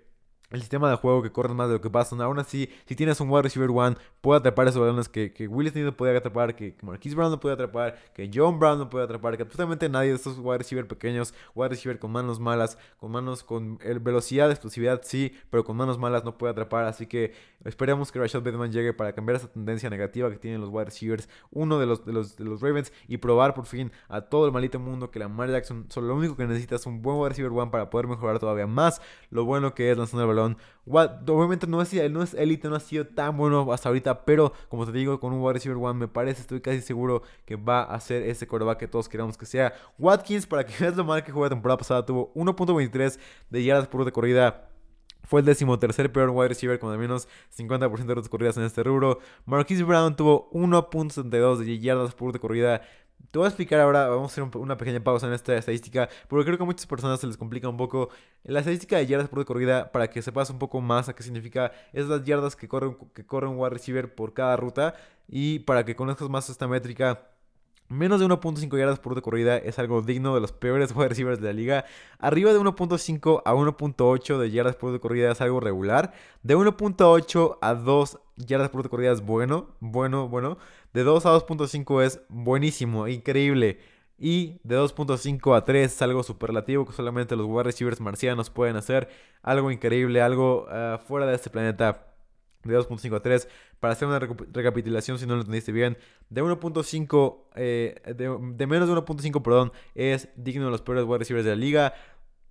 el 0.49 0.61
sistema 0.61 0.89
de 0.89 0.95
juego 0.95 1.21
que 1.21 1.31
corren 1.31 1.55
más 1.55 1.67
de 1.67 1.75
lo 1.75 1.81
que 1.81 1.89
pasan. 1.89 2.21
Aún 2.21 2.39
así, 2.39 2.69
si 2.85 2.95
tienes 2.95 3.19
un 3.19 3.29
wide 3.29 3.43
receiver 3.43 3.69
one, 3.69 3.97
puede 4.21 4.39
atrapar 4.39 4.67
esos 4.67 4.79
balones 4.79 5.09
que, 5.09 5.33
que 5.33 5.47
Will 5.47 5.69
Smith 5.69 5.85
no 5.85 5.95
puede 5.95 6.17
atrapar, 6.17 6.55
que, 6.55 6.75
Marquise 6.81 7.15
Brown 7.15 7.31
no 7.31 7.39
puede 7.39 7.53
atrapar, 7.53 7.97
que 8.13 8.29
John 8.33 8.59
Brown 8.59 8.79
no 8.79 8.89
puede 8.89 9.05
atrapar, 9.05 9.35
que 9.35 9.43
absolutamente 9.43 9.89
nadie 9.89 10.09
de 10.09 10.15
estos 10.15 10.37
wide 10.39 10.59
receiver 10.59 10.87
pequeños, 10.87 11.33
wide 11.53 11.69
receiver 11.69 11.99
con 11.99 12.11
manos 12.11 12.39
malas, 12.39 12.77
con 12.97 13.11
manos 13.11 13.43
con 13.43 13.77
velocidad, 14.01 14.49
explosividad, 14.49 15.01
sí, 15.03 15.33
pero 15.49 15.63
con 15.63 15.75
manos 15.75 15.97
malas 15.97 16.23
no 16.23 16.37
puede 16.37 16.51
atrapar. 16.51 16.85
Así 16.85 17.07
que 17.07 17.33
esperemos 17.65 18.11
que 18.11 18.19
Rashad 18.19 18.41
Bateman 18.41 18.71
llegue 18.71 18.93
para 18.93 19.13
cambiar 19.13 19.37
esa 19.37 19.47
tendencia 19.47 19.89
negativa 19.89 20.29
que 20.29 20.37
tienen 20.37 20.61
los 20.61 20.69
wide 20.69 20.85
receivers, 20.85 21.27
uno 21.51 21.79
de 21.79 21.85
los, 21.85 22.05
de 22.05 22.13
los, 22.13 22.37
de 22.37 22.45
los 22.45 22.61
Ravens, 22.61 22.93
y 23.07 23.17
probar 23.17 23.53
por 23.53 23.65
fin 23.65 23.91
a 24.07 24.21
todo 24.21 24.45
el 24.45 24.51
maldito 24.51 24.79
mundo 24.79 25.11
que 25.11 25.19
la 25.19 25.25
Lamar 25.27 25.49
Jackson 25.49 25.85
solo 25.89 26.07
lo 26.07 26.15
único 26.15 26.37
que 26.37 26.47
necesita 26.47 26.75
es 26.75 26.85
un 26.85 27.01
buen 27.01 27.17
wide 27.17 27.29
receiver 27.29 27.51
one 27.51 27.69
para 27.69 27.89
poder 27.89 28.07
mejorar 28.07 28.39
todavía 28.39 28.65
más 28.65 29.01
lo 29.29 29.43
bueno 29.43 29.73
que 29.75 29.91
es 29.91 29.97
lanzando 29.97 30.23
el 30.23 30.27
balón 30.29 30.36
obviamente 30.37 31.67
no 31.67 31.81
es, 31.81 31.93
no 32.11 32.23
es 32.23 32.35
no 32.63 32.75
ha 32.75 32.79
sido 32.79 33.05
tan 33.07 33.37
bueno 33.37 33.71
hasta 33.71 33.89
ahorita, 33.89 34.25
pero 34.25 34.53
como 34.69 34.85
te 34.85 34.91
digo, 34.91 35.19
con 35.19 35.33
un 35.33 35.41
wide 35.41 35.53
receiver 35.53 35.77
one 35.77 35.99
me 35.99 36.07
parece, 36.07 36.41
estoy 36.41 36.61
casi 36.61 36.81
seguro 36.81 37.23
que 37.45 37.55
va 37.55 37.83
a 37.83 37.99
ser 37.99 38.23
ese 38.23 38.47
coreback 38.47 38.79
que 38.79 38.87
todos 38.87 39.09
queramos 39.09 39.37
que 39.37 39.45
sea. 39.45 39.73
Watkins, 39.97 40.47
para 40.47 40.65
que 40.65 40.73
veas 40.79 40.95
lo 40.95 41.03
mal 41.03 41.23
que 41.23 41.31
jugó 41.31 41.45
la 41.45 41.49
temporada 41.49 41.77
pasada, 41.77 42.05
tuvo 42.05 42.33
1.23 42.33 43.19
de 43.49 43.63
yardas 43.63 43.87
por 43.87 44.05
de 44.05 44.11
corrida. 44.11 44.69
Fue 45.23 45.41
el 45.41 45.45
décimo 45.45 45.77
tercer 45.77 46.09
peor 46.09 46.29
wide 46.29 46.47
receiver 46.47 46.79
con 46.79 46.89
al 46.89 46.97
menos 46.97 47.27
50% 47.57 48.05
de 48.05 48.15
rutas 48.15 48.29
corridas 48.29 48.55
en 48.55 48.63
este 48.63 48.81
rubro. 48.81 49.19
Marquise 49.45 49.83
Brown 49.83 50.15
tuvo 50.15 50.49
1.72 50.51 51.57
de 51.57 51.79
yardas 51.79 52.15
por 52.15 52.31
de 52.31 52.39
corrida. 52.39 52.81
Te 53.31 53.39
voy 53.39 53.45
a 53.45 53.49
explicar 53.49 53.79
ahora, 53.79 54.07
vamos 54.07 54.31
a 54.31 54.41
hacer 54.41 54.59
una 54.59 54.77
pequeña 54.77 55.01
pausa 55.03 55.27
en 55.27 55.33
esta 55.33 55.55
estadística, 55.55 56.07
porque 56.27 56.45
creo 56.45 56.57
que 56.57 56.63
a 56.63 56.65
muchas 56.65 56.87
personas 56.87 57.19
se 57.19 57.27
les 57.27 57.37
complica 57.37 57.67
un 57.67 57.77
poco. 57.77 58.09
La 58.43 58.59
estadística 58.59 58.97
de 58.97 59.05
yardas 59.05 59.27
por 59.29 59.43
corrida, 59.45 59.91
para 59.91 60.09
que 60.09 60.21
sepas 60.21 60.49
un 60.49 60.59
poco 60.59 60.79
más 60.81 61.09
a 61.09 61.13
qué 61.13 61.23
significa, 61.23 61.71
es 61.93 62.07
las 62.07 62.23
yardas 62.23 62.55
que 62.55 62.67
corre, 62.67 62.95
que 63.13 63.25
corre 63.25 63.47
un 63.47 63.57
wide 63.57 63.71
receiver 63.71 64.15
por 64.15 64.33
cada 64.33 64.55
ruta. 64.55 64.95
Y 65.27 65.59
para 65.59 65.83
que 65.83 65.95
conozcas 65.95 66.29
más 66.29 66.49
esta 66.49 66.67
métrica, 66.67 67.27
Menos 67.89 68.19
de 68.19 68.25
1.5 68.25 68.77
yardas 68.77 68.99
por 68.99 69.21
corrida 69.21 69.55
es 69.55 69.79
algo 69.79 70.01
digno 70.01 70.35
de 70.35 70.41
los 70.41 70.51
peores 70.51 70.91
wide 70.95 71.07
receivers 71.07 71.39
de 71.39 71.47
la 71.47 71.53
liga. 71.53 71.85
Arriba 72.19 72.51
de 72.51 72.59
1.5 72.59 73.43
a 73.45 73.53
1.8 73.53 74.37
de 74.37 74.51
yardas 74.51 74.75
por 74.75 74.99
corrida 74.99 75.31
es 75.31 75.39
algo 75.39 75.61
regular. 75.61 76.11
De 76.43 76.57
1.8 76.57 77.57
a 77.61 77.73
2 77.75 78.19
yardas 78.35 78.69
por 78.69 78.89
corrida 78.89 79.13
es 79.13 79.21
bueno, 79.21 79.69
bueno, 79.79 80.27
bueno. 80.27 80.57
De 80.93 81.03
2 81.03 81.25
a 81.25 81.29
2.5 81.33 82.03
es 82.03 82.21
buenísimo, 82.29 83.07
increíble. 83.07 83.79
Y 84.17 84.59
de 84.63 84.77
2.5 84.77 85.55
a 85.55 85.63
3 85.63 85.93
es 85.93 86.01
algo 86.01 86.23
superlativo 86.23 86.85
que 86.85 86.93
solamente 86.93 87.35
los 87.35 87.45
wide 87.45 87.63
receivers 87.63 88.01
marcianos 88.01 88.49
pueden 88.49 88.75
hacer. 88.75 89.09
Algo 89.43 89.69
increíble, 89.69 90.21
algo 90.21 90.65
ah, 90.69 90.99
fuera 91.05 91.27
de 91.27 91.35
este 91.35 91.49
planeta 91.49 92.07
de 92.63 92.77
2.5 92.77 93.15
a 93.15 93.19
3. 93.19 93.47
Para 93.79 93.93
hacer 93.93 94.07
una 94.07 94.19
recapitulación, 94.19 95.19
si 95.19 95.27
no 95.27 95.35
lo 95.35 95.41
entendiste 95.41 95.71
bien, 95.71 95.97
de 96.29 96.43
1.5, 96.43 97.37
eh, 97.55 98.01
de, 98.15 98.67
menos 98.67 98.89
de 98.89 98.95
1.5, 98.95 99.41
perdón, 99.43 99.71
es 99.93 100.29
digno 100.35 100.65
de 100.65 100.71
los 100.71 100.81
peores 100.81 101.03
wide 101.03 101.19
receivers 101.19 101.45
de 101.45 101.51
la 101.51 101.57
liga. 101.57 101.93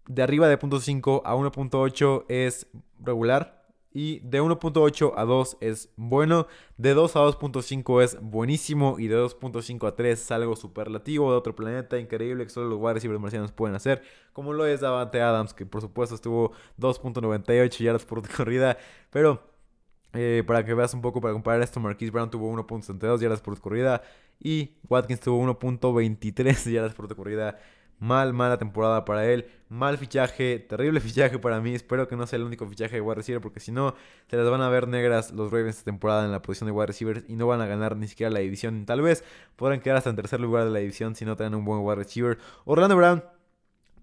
De 0.06 0.22
arriba 0.22 0.48
de 0.48 0.56
0.5 0.56 1.22
a 1.24 1.34
1.8 1.34 2.26
es 2.28 2.68
regular. 3.00 3.65
Y 3.98 4.18
de 4.18 4.42
1.8 4.42 5.14
a 5.16 5.24
2 5.24 5.56
es 5.62 5.88
bueno. 5.96 6.46
De 6.76 6.92
2 6.92 7.16
a 7.16 7.20
2.5 7.20 8.02
es 8.02 8.20
buenísimo. 8.20 8.96
Y 8.98 9.08
de 9.08 9.16
2.5 9.16 9.88
a 9.88 9.96
3 9.96 10.20
es 10.20 10.30
algo 10.30 10.54
superlativo 10.54 11.30
de 11.30 11.38
otro 11.38 11.56
planeta 11.56 11.98
increíble 11.98 12.44
que 12.44 12.50
solo 12.50 12.68
los 12.68 12.78
wide 12.78 12.92
receivers 12.92 13.18
marcianos 13.18 13.52
pueden 13.52 13.74
hacer. 13.74 14.02
Como 14.34 14.52
lo 14.52 14.66
es 14.66 14.82
Davante 14.82 15.22
Adams, 15.22 15.54
que 15.54 15.64
por 15.64 15.80
supuesto 15.80 16.14
estuvo 16.14 16.52
2.98 16.78 17.82
yardas 17.82 18.04
por 18.04 18.20
corrida. 18.36 18.76
Pero 19.08 19.42
eh, 20.12 20.44
para 20.46 20.62
que 20.62 20.74
veas 20.74 20.92
un 20.92 21.00
poco, 21.00 21.22
para 21.22 21.32
comparar 21.32 21.62
esto, 21.62 21.80
Marquise 21.80 22.10
Brown 22.10 22.30
tuvo 22.30 22.52
1.72 22.52 23.18
yardas 23.20 23.40
por 23.40 23.58
corrida 23.58 24.02
y 24.38 24.74
Watkins 24.90 25.20
tuvo 25.20 25.42
1.23 25.42 26.70
yardas 26.70 26.92
por 26.92 27.16
corrida. 27.16 27.58
Mal, 27.98 28.32
mala 28.32 28.58
temporada 28.58 29.04
para 29.04 29.26
él. 29.26 29.48
Mal 29.68 29.98
fichaje, 29.98 30.58
terrible 30.58 31.00
fichaje 31.00 31.38
para 31.38 31.60
mí. 31.60 31.74
Espero 31.74 32.08
que 32.08 32.16
no 32.16 32.26
sea 32.26 32.38
el 32.38 32.44
único 32.44 32.66
fichaje 32.66 32.96
de 32.96 33.00
wide 33.00 33.16
receiver, 33.16 33.40
porque 33.40 33.60
si 33.60 33.72
no, 33.72 33.94
se 34.28 34.36
les 34.36 34.48
van 34.48 34.60
a 34.60 34.68
ver 34.68 34.88
negras 34.88 35.32
los 35.32 35.50
Ravens 35.50 35.78
esta 35.78 35.90
temporada 35.90 36.24
en 36.24 36.32
la 36.32 36.42
posición 36.42 36.66
de 36.66 36.72
wide 36.72 36.86
receiver 36.86 37.24
y 37.28 37.36
no 37.36 37.46
van 37.46 37.60
a 37.60 37.66
ganar 37.66 37.96
ni 37.96 38.08
siquiera 38.08 38.30
la 38.30 38.40
división. 38.40 38.86
Tal 38.86 39.02
vez 39.02 39.24
podrán 39.56 39.80
quedar 39.80 39.96
hasta 39.96 40.10
en 40.10 40.16
tercer 40.16 40.40
lugar 40.40 40.64
de 40.64 40.70
la 40.70 40.78
división 40.78 41.14
si 41.14 41.24
no 41.24 41.36
tienen 41.36 41.54
un 41.54 41.64
buen 41.64 41.80
wide 41.80 41.96
receiver. 41.96 42.38
Orlando 42.64 42.96
Brown 42.96 43.22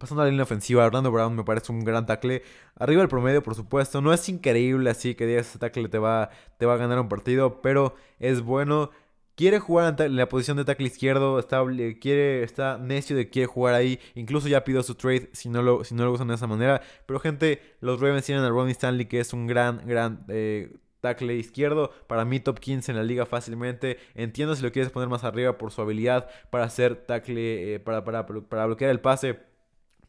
Pasando 0.04 0.24
a 0.24 0.26
la 0.26 0.32
línea 0.32 0.44
ofensiva, 0.44 0.86
Orlando 0.86 1.12
Brown 1.14 1.34
me 1.34 1.46
parece 1.46 1.72
un 1.72 1.86
gran 1.86 2.06
tackle. 2.06 2.44
Arriba 2.76 3.00
del 3.00 3.08
promedio, 3.08 3.42
por 3.42 3.56
supuesto. 3.56 4.02
No 4.02 4.12
es 4.12 4.28
increíble 4.28 4.90
así 4.90 5.16
que 5.16 5.26
digas 5.26 5.48
ese 5.48 5.60
tackle 5.60 5.88
te 5.88 5.98
va, 5.98 6.30
te 6.58 6.66
va 6.66 6.74
a 6.74 6.78
ganar 6.78 7.00
un 7.00 7.08
partido, 7.08 7.62
pero 7.62 7.96
es 8.20 8.42
bueno. 8.42 8.90
Quiere 9.36 9.60
jugar 9.60 9.96
en 10.00 10.16
la 10.16 10.30
posición 10.30 10.58
de 10.58 10.66
tackle 10.66 10.88
izquierdo, 10.88 11.40
está, 11.40 11.64
quiere, 12.00 12.44
está 12.44 12.78
necio 12.78 13.16
de 13.16 13.30
quiere 13.30 13.48
jugar 13.48 13.76
ahí, 13.76 14.00
incluso 14.16 14.48
ya 14.48 14.64
pidió 14.64 14.84
su 14.84 14.96
trade 14.96 15.30
si 15.34 15.50
no, 15.50 15.62
lo, 15.62 15.84
si 15.84 15.96
no 15.96 16.06
lo 16.06 16.12
usan 16.12 16.28
de 16.28 16.36
esa 16.36 16.48
manera, 16.48 16.82
pero 17.06 17.20
gente, 17.20 17.62
los 17.80 18.00
Ravens 18.00 18.26
tienen 18.26 18.44
a 18.44 18.50
Ronnie 18.50 18.74
Stanley 18.74 19.06
que 19.06 19.20
es 19.20 19.34
un 19.34 19.48
gran, 19.48 19.86
gran... 19.86 20.26
Eh, 20.30 20.74
tackle 21.02 21.36
izquierdo, 21.36 21.92
para 22.08 22.24
mí 22.24 22.40
top 22.40 22.62
15 22.62 22.94
en 22.94 22.98
la 22.98 23.04
liga 23.04 23.26
fácilmente. 23.26 23.98
Entiendo 24.16 24.56
si 24.56 24.64
lo 24.64 24.72
quieres 24.72 24.90
poner 24.90 25.10
más 25.10 25.26
arriba 25.26 25.58
por 25.58 25.70
su 25.70 25.82
habilidad 25.82 26.30
para 26.50 26.64
hacer 26.64 26.96
tackle, 26.96 27.76
eh, 27.76 27.80
para, 27.82 28.06
para, 28.06 28.26
para 28.26 28.66
bloquear 28.68 28.90
el 28.90 29.02
pase 29.02 29.38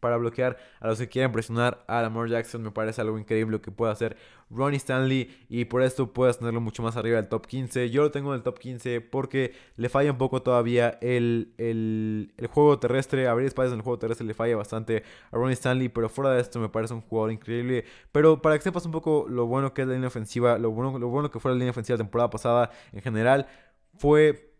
para 0.04 0.18
bloquear 0.18 0.58
a 0.80 0.88
los 0.88 0.98
que 0.98 1.08
quieren 1.08 1.32
presionar 1.32 1.82
a 1.86 2.02
Lamar 2.02 2.28
Jackson. 2.28 2.62
Me 2.62 2.70
parece 2.70 3.00
algo 3.00 3.18
increíble 3.18 3.58
que 3.62 3.70
puede 3.70 3.90
hacer 3.90 4.18
Ronnie 4.50 4.76
Stanley 4.76 5.34
y 5.48 5.64
por 5.64 5.80
esto 5.80 6.12
puedes 6.12 6.36
tenerlo 6.36 6.60
mucho 6.60 6.82
más 6.82 6.98
arriba 6.98 7.16
del 7.16 7.30
top 7.30 7.46
15. 7.46 7.88
Yo 7.88 8.02
lo 8.02 8.10
tengo 8.10 8.34
en 8.34 8.36
el 8.36 8.42
top 8.42 8.58
15 8.58 9.00
porque 9.00 9.54
le 9.76 9.88
falla 9.88 10.10
un 10.10 10.18
poco 10.18 10.42
todavía 10.42 10.98
el, 11.00 11.54
el, 11.56 12.34
el 12.36 12.46
juego 12.48 12.78
terrestre. 12.78 13.28
Abrir 13.28 13.46
espacios 13.46 13.72
en 13.72 13.78
el 13.78 13.82
juego 13.82 13.98
terrestre 13.98 14.26
le 14.26 14.34
falla 14.34 14.56
bastante 14.56 15.04
a 15.30 15.36
Ronnie 15.36 15.54
Stanley, 15.54 15.88
pero 15.88 16.10
fuera 16.10 16.32
de 16.32 16.42
esto 16.42 16.60
me 16.60 16.68
parece 16.68 16.92
un 16.92 17.00
jugador 17.00 17.32
increíble. 17.32 17.86
Pero 18.12 18.42
para 18.42 18.58
que 18.58 18.62
sepas 18.64 18.84
un 18.84 18.92
poco 18.92 19.24
lo 19.26 19.46
bueno 19.46 19.72
que 19.72 19.80
es 19.80 19.88
la 19.88 19.94
línea 19.94 20.08
ofensiva, 20.08 20.58
lo 20.58 20.70
bueno, 20.70 20.98
lo 20.98 21.08
bueno 21.08 21.30
que 21.30 21.40
fue 21.40 21.50
la 21.52 21.56
línea 21.56 21.70
ofensiva 21.70 21.96
la 21.96 22.04
temporada 22.04 22.28
pasada 22.28 22.70
en 22.92 23.00
general, 23.00 23.46
fue 23.96 24.53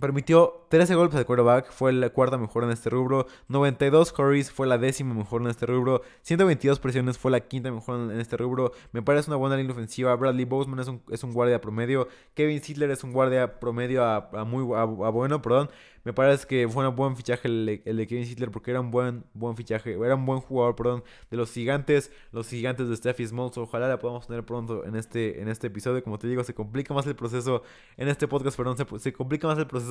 Permitió 0.00 0.66
13 0.68 0.94
golpes 0.94 1.18
de 1.18 1.24
quarterback, 1.24 1.70
fue 1.70 1.92
la 1.92 2.08
cuarta 2.10 2.36
mejor 2.38 2.64
en 2.64 2.70
este 2.70 2.90
rubro. 2.90 3.26
92 3.48 4.14
hurries, 4.18 4.50
fue 4.50 4.66
la 4.66 4.78
décima 4.78 5.14
mejor 5.14 5.42
en 5.42 5.48
este 5.48 5.66
rubro. 5.66 6.02
122 6.22 6.80
presiones, 6.80 7.18
fue 7.18 7.30
la 7.30 7.40
quinta 7.40 7.70
mejor 7.70 8.10
en 8.10 8.18
este 8.18 8.36
rubro. 8.36 8.72
Me 8.92 9.02
parece 9.02 9.30
una 9.30 9.36
buena 9.36 9.56
línea 9.56 9.72
ofensiva. 9.72 10.16
Bradley 10.16 10.44
Boseman 10.44 10.80
es 10.80 10.88
un, 10.88 11.02
es 11.10 11.22
un 11.22 11.32
guardia 11.32 11.60
promedio. 11.60 12.08
Kevin 12.34 12.62
Sidler 12.62 12.90
es 12.90 13.04
un 13.04 13.12
guardia 13.12 13.60
promedio 13.60 14.04
a, 14.04 14.44
muy 14.44 14.64
a 14.74 14.84
bueno, 14.84 15.40
perdón. 15.40 15.70
Me 16.04 16.12
parece 16.12 16.48
que 16.48 16.66
fue 16.68 16.88
un 16.88 16.96
buen 16.96 17.16
fichaje 17.16 17.46
el, 17.46 17.66
de 17.84 18.06
Kevin 18.08 18.26
Hitler 18.26 18.50
porque 18.50 18.72
era 18.72 18.80
un 18.80 18.90
buen, 18.90 19.24
buen 19.34 19.56
fichaje, 19.56 19.92
era 19.92 20.16
un 20.16 20.26
buen 20.26 20.40
jugador, 20.40 20.74
perdón, 20.74 21.04
de 21.30 21.36
los 21.36 21.52
gigantes, 21.52 22.10
los 22.32 22.48
gigantes 22.48 22.88
de 22.88 22.96
Steffi 22.96 23.24
Smalls. 23.24 23.56
Ojalá 23.56 23.86
la 23.88 24.00
podamos 24.00 24.26
tener 24.26 24.44
pronto 24.44 24.84
en 24.84 24.96
este, 24.96 25.40
en 25.40 25.48
este 25.48 25.68
episodio. 25.68 26.02
Como 26.02 26.18
te 26.18 26.26
digo, 26.26 26.42
se 26.42 26.54
complica 26.54 26.92
más 26.92 27.06
el 27.06 27.14
proceso 27.14 27.62
en 27.96 28.08
este 28.08 28.26
podcast, 28.26 28.56
perdón, 28.56 28.76
se, 28.76 28.98
se 28.98 29.12
complica 29.12 29.46
más 29.46 29.58
el 29.58 29.66
proceso. 29.68 29.81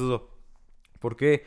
¿Por 0.99 1.15
qué? 1.15 1.43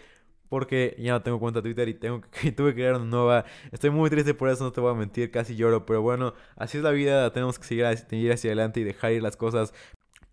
porque 0.48 0.94
ya 1.00 1.12
no 1.12 1.22
tengo 1.22 1.40
cuenta 1.40 1.60
de 1.60 1.62
Twitter 1.62 1.88
y 1.88 1.94
tengo 1.94 2.20
que, 2.20 2.52
tuve 2.52 2.70
que 2.70 2.76
crear 2.76 2.94
una 2.94 3.04
nueva. 3.06 3.44
Estoy 3.72 3.90
muy 3.90 4.08
triste 4.08 4.34
por 4.34 4.48
eso, 4.48 4.62
no 4.62 4.72
te 4.72 4.80
voy 4.80 4.92
a 4.92 4.94
mentir, 4.94 5.30
casi 5.32 5.56
lloro, 5.56 5.84
pero 5.84 6.00
bueno, 6.00 6.32
así 6.54 6.78
es 6.78 6.84
la 6.84 6.92
vida, 6.92 7.32
tenemos 7.32 7.58
que 7.58 7.64
seguir, 7.64 7.86
seguir 7.96 8.32
hacia 8.32 8.50
adelante 8.50 8.78
y 8.78 8.84
dejar 8.84 9.12
ir 9.12 9.22
las 9.22 9.36
cosas. 9.36 9.74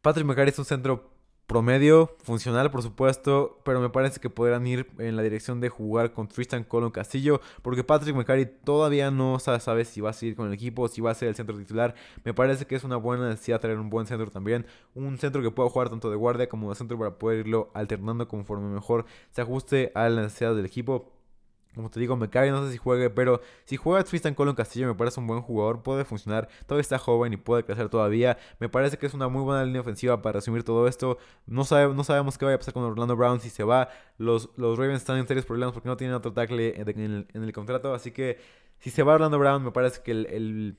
Patrick 0.01 0.27
McCarry 0.27 0.49
es 0.49 0.59
un 0.59 0.65
centro 0.65 1.10
promedio, 1.51 2.15
funcional 2.23 2.71
por 2.71 2.81
supuesto, 2.81 3.59
pero 3.65 3.81
me 3.81 3.89
parece 3.89 4.21
que 4.21 4.29
podrán 4.29 4.65
ir 4.67 4.89
en 4.99 5.17
la 5.17 5.21
dirección 5.21 5.59
de 5.59 5.67
jugar 5.67 6.13
con 6.13 6.29
Tristan 6.29 6.63
Colon 6.63 6.91
Castillo, 6.91 7.41
porque 7.61 7.83
Patrick 7.83 8.15
McCarry 8.15 8.45
todavía 8.45 9.11
no 9.11 9.37
sabe 9.37 9.83
si 9.83 9.99
va 9.99 10.11
a 10.11 10.13
seguir 10.13 10.37
con 10.37 10.47
el 10.47 10.53
equipo, 10.53 10.87
si 10.87 11.01
va 11.01 11.11
a 11.11 11.13
ser 11.13 11.27
el 11.27 11.35
centro 11.35 11.57
titular. 11.57 11.93
Me 12.23 12.33
parece 12.33 12.65
que 12.65 12.75
es 12.75 12.85
una 12.85 12.95
buena 12.95 13.27
necesidad 13.27 13.59
tener 13.59 13.77
un 13.79 13.89
buen 13.89 14.07
centro 14.07 14.31
también, 14.31 14.65
un 14.95 15.17
centro 15.17 15.41
que 15.41 15.51
pueda 15.51 15.69
jugar 15.69 15.89
tanto 15.89 16.09
de 16.09 16.15
guardia 16.15 16.47
como 16.47 16.69
de 16.69 16.75
centro 16.75 16.97
para 16.97 17.19
poder 17.19 17.39
irlo 17.39 17.69
alternando 17.73 18.29
conforme 18.29 18.73
mejor 18.73 19.05
se 19.31 19.41
ajuste 19.41 19.91
a 19.93 20.07
las 20.07 20.23
necesidades 20.23 20.55
del 20.55 20.65
equipo. 20.65 21.11
Como 21.75 21.89
te 21.89 22.01
digo, 22.01 22.17
me 22.17 22.29
cae, 22.29 22.51
no 22.51 22.65
sé 22.65 22.73
si 22.73 22.77
juegue, 22.77 23.09
pero 23.09 23.41
si 23.63 23.77
juega 23.77 24.03
Tristan 24.03 24.33
Colon 24.33 24.55
Castillo 24.55 24.87
me 24.87 24.95
parece 24.95 25.21
un 25.21 25.27
buen 25.27 25.41
jugador, 25.41 25.83
puede 25.83 26.03
funcionar, 26.03 26.49
todavía 26.65 26.81
está 26.81 26.97
joven 26.97 27.31
y 27.31 27.37
puede 27.37 27.63
crecer 27.63 27.87
todavía. 27.87 28.37
Me 28.59 28.67
parece 28.67 28.97
que 28.97 29.05
es 29.05 29.13
una 29.13 29.29
muy 29.29 29.41
buena 29.43 29.63
línea 29.63 29.79
ofensiva 29.79 30.21
para 30.21 30.39
resumir 30.39 30.63
todo 30.63 30.87
esto. 30.87 31.17
No, 31.45 31.63
sabe, 31.63 31.93
no 31.93 32.03
sabemos 32.03 32.37
qué 32.37 32.45
vaya 32.45 32.55
a 32.55 32.59
pasar 32.59 32.73
con 32.73 32.83
Orlando 32.83 33.15
Brown 33.15 33.39
si 33.39 33.49
se 33.49 33.63
va. 33.63 33.89
Los, 34.17 34.49
los 34.57 34.77
Ravens 34.77 35.01
están 35.01 35.17
en 35.17 35.27
serios 35.27 35.45
problemas 35.45 35.73
porque 35.73 35.87
no 35.87 35.95
tienen 35.95 36.15
otro 36.15 36.33
tackle 36.33 36.73
en 36.77 37.27
el, 37.33 37.53
contrato, 37.53 37.93
así 37.93 38.11
que 38.11 38.37
si 38.79 38.89
se 38.89 39.03
va 39.03 39.13
Orlando 39.13 39.39
Brown 39.39 39.63
me 39.63 39.71
parece 39.71 40.01
que 40.01 40.11
el, 40.11 40.77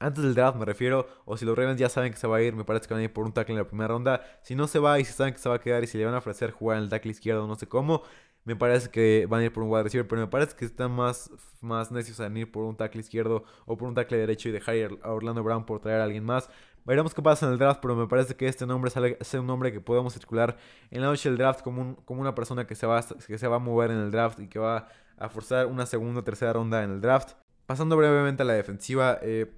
antes 0.00 0.24
del 0.24 0.34
draft 0.34 0.58
me 0.58 0.64
refiero, 0.64 1.06
o 1.26 1.36
si 1.36 1.44
los 1.44 1.56
Ravens 1.56 1.78
ya 1.78 1.88
saben 1.88 2.10
que 2.10 2.18
se 2.18 2.26
va 2.26 2.38
a 2.38 2.42
ir, 2.42 2.54
me 2.54 2.64
parece 2.64 2.88
que 2.88 2.94
van 2.94 3.02
a 3.02 3.04
ir 3.04 3.12
por 3.12 3.26
un 3.26 3.32
tackle 3.32 3.52
en 3.52 3.58
la 3.58 3.66
primera 3.66 3.88
ronda. 3.88 4.22
Si 4.42 4.54
no 4.54 4.66
se 4.66 4.78
va 4.78 4.98
y 4.98 5.04
si 5.04 5.12
saben 5.12 5.34
que 5.34 5.38
se 5.38 5.48
va 5.48 5.56
a 5.56 5.60
quedar 5.60 5.84
y 5.84 5.86
si 5.86 5.98
le 5.98 6.06
van 6.06 6.14
a 6.14 6.18
ofrecer 6.18 6.50
jugar 6.50 6.78
en 6.78 6.84
el 6.84 6.88
tackle 6.88 7.12
izquierdo, 7.12 7.46
no 7.46 7.54
sé 7.54 7.68
cómo, 7.68 8.02
me 8.50 8.56
parece 8.56 8.90
que 8.90 9.26
van 9.28 9.42
a 9.42 9.44
ir 9.44 9.52
por 9.52 9.62
un 9.62 9.70
wide 9.70 9.84
receiver, 9.84 10.08
pero 10.08 10.20
me 10.20 10.26
parece 10.26 10.56
que 10.56 10.64
están 10.64 10.90
más, 10.90 11.30
más 11.60 11.92
necios 11.92 12.18
en 12.18 12.36
ir 12.36 12.50
por 12.50 12.64
un 12.64 12.76
tackle 12.76 13.00
izquierdo 13.00 13.44
o 13.64 13.76
por 13.76 13.86
un 13.86 13.94
tackle 13.94 14.18
derecho 14.18 14.48
y 14.48 14.52
dejar 14.52 14.74
a 15.02 15.12
Orlando 15.12 15.44
Brown 15.44 15.64
por 15.64 15.78
traer 15.78 16.00
a 16.00 16.04
alguien 16.04 16.24
más. 16.24 16.50
Veremos 16.84 17.14
qué 17.14 17.22
pasa 17.22 17.46
en 17.46 17.52
el 17.52 17.58
draft, 17.58 17.80
pero 17.80 17.94
me 17.94 18.08
parece 18.08 18.34
que 18.34 18.48
este 18.48 18.66
nombre 18.66 18.90
sale, 18.90 19.16
es 19.20 19.34
un 19.34 19.46
nombre 19.46 19.70
que 19.70 19.80
podemos 19.80 20.14
circular 20.14 20.56
en 20.90 21.00
la 21.00 21.06
noche 21.06 21.28
del 21.28 21.38
draft 21.38 21.62
como, 21.62 21.94
como 22.04 22.20
una 22.20 22.34
persona 22.34 22.66
que 22.66 22.74
se, 22.74 22.88
va, 22.88 23.04
que 23.24 23.38
se 23.38 23.46
va 23.46 23.56
a 23.56 23.60
mover 23.60 23.92
en 23.92 23.98
el 23.98 24.10
draft 24.10 24.40
y 24.40 24.48
que 24.48 24.58
va 24.58 24.88
a 25.16 25.28
forzar 25.28 25.66
una 25.66 25.86
segunda 25.86 26.20
o 26.20 26.24
tercera 26.24 26.52
ronda 26.52 26.82
en 26.82 26.90
el 26.90 27.00
draft. 27.00 27.34
Pasando 27.66 27.96
brevemente 27.96 28.42
a 28.42 28.46
la 28.46 28.54
defensiva, 28.54 29.20
eh, 29.22 29.52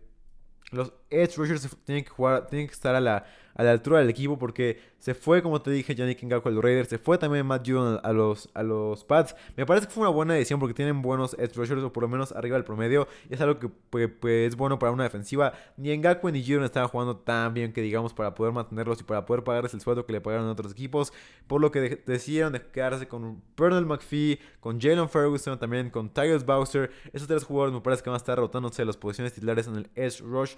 los 0.70 0.92
edge 1.12 1.36
rushers 1.36 1.68
tienen 1.84 2.04
que 2.04 2.10
jugar, 2.10 2.46
tienen 2.46 2.66
que 2.66 2.72
estar 2.72 2.94
a 2.94 3.00
la 3.00 3.24
altura 3.54 4.00
del 4.00 4.10
equipo 4.10 4.38
porque 4.38 4.80
se 5.02 5.14
fue, 5.14 5.42
como 5.42 5.60
te 5.60 5.72
dije, 5.72 5.96
Yannick 5.96 6.22
Ngakwe 6.22 6.52
a 6.52 6.54
los 6.54 6.62
Raiders, 6.62 6.88
se 6.88 6.96
fue 6.96 7.18
también 7.18 7.44
Matt 7.44 7.66
Judon 7.66 7.98
a 8.04 8.12
los, 8.12 8.48
a 8.54 8.62
Pats. 9.08 9.34
Me 9.56 9.66
parece 9.66 9.88
que 9.88 9.92
fue 9.92 10.02
una 10.02 10.10
buena 10.10 10.34
decisión 10.34 10.60
porque 10.60 10.74
tienen 10.74 11.02
buenos 11.02 11.34
edge 11.40 11.56
rushers 11.56 11.82
o 11.82 11.92
por 11.92 12.04
lo 12.04 12.08
menos 12.08 12.30
arriba 12.30 12.54
del 12.54 12.62
promedio 12.62 13.08
y 13.28 13.34
es 13.34 13.40
algo 13.40 13.58
que 13.58 14.46
es 14.46 14.54
bueno 14.54 14.78
para 14.78 14.92
una 14.92 15.02
defensiva. 15.02 15.54
Ni 15.76 15.96
Ngakwe 15.98 16.30
ni 16.30 16.44
Judon 16.46 16.62
estaban 16.62 16.88
jugando 16.88 17.16
tan 17.16 17.52
bien 17.52 17.72
que 17.72 17.82
digamos 17.82 18.14
para 18.14 18.32
poder 18.36 18.52
mantenerlos 18.52 19.00
y 19.00 19.02
para 19.02 19.26
poder 19.26 19.42
pagarles 19.42 19.74
el 19.74 19.80
sueldo 19.80 20.06
que 20.06 20.12
le 20.12 20.20
pagaron 20.20 20.46
a 20.46 20.52
otros 20.52 20.70
equipos, 20.70 21.12
por 21.48 21.60
lo 21.60 21.72
que 21.72 22.00
decidieron 22.06 22.52
de 22.52 22.62
quedarse 22.62 23.08
con 23.08 23.42
Bernal 23.56 23.84
McPhee, 23.84 24.38
con 24.60 24.80
Jalen 24.80 25.08
Ferguson, 25.08 25.58
también 25.58 25.90
con 25.90 26.10
Tyrus 26.10 26.46
Bowser. 26.46 26.92
Esos 27.12 27.26
tres 27.26 27.42
jugadores 27.42 27.74
me 27.74 27.80
parece 27.80 28.04
que 28.04 28.10
van 28.10 28.14
a 28.14 28.18
estar 28.18 28.38
rotándose 28.38 28.84
las 28.84 28.96
posiciones 28.96 29.32
titulares 29.32 29.66
en 29.66 29.74
el 29.74 29.90
edge 29.96 30.20
rush. 30.20 30.54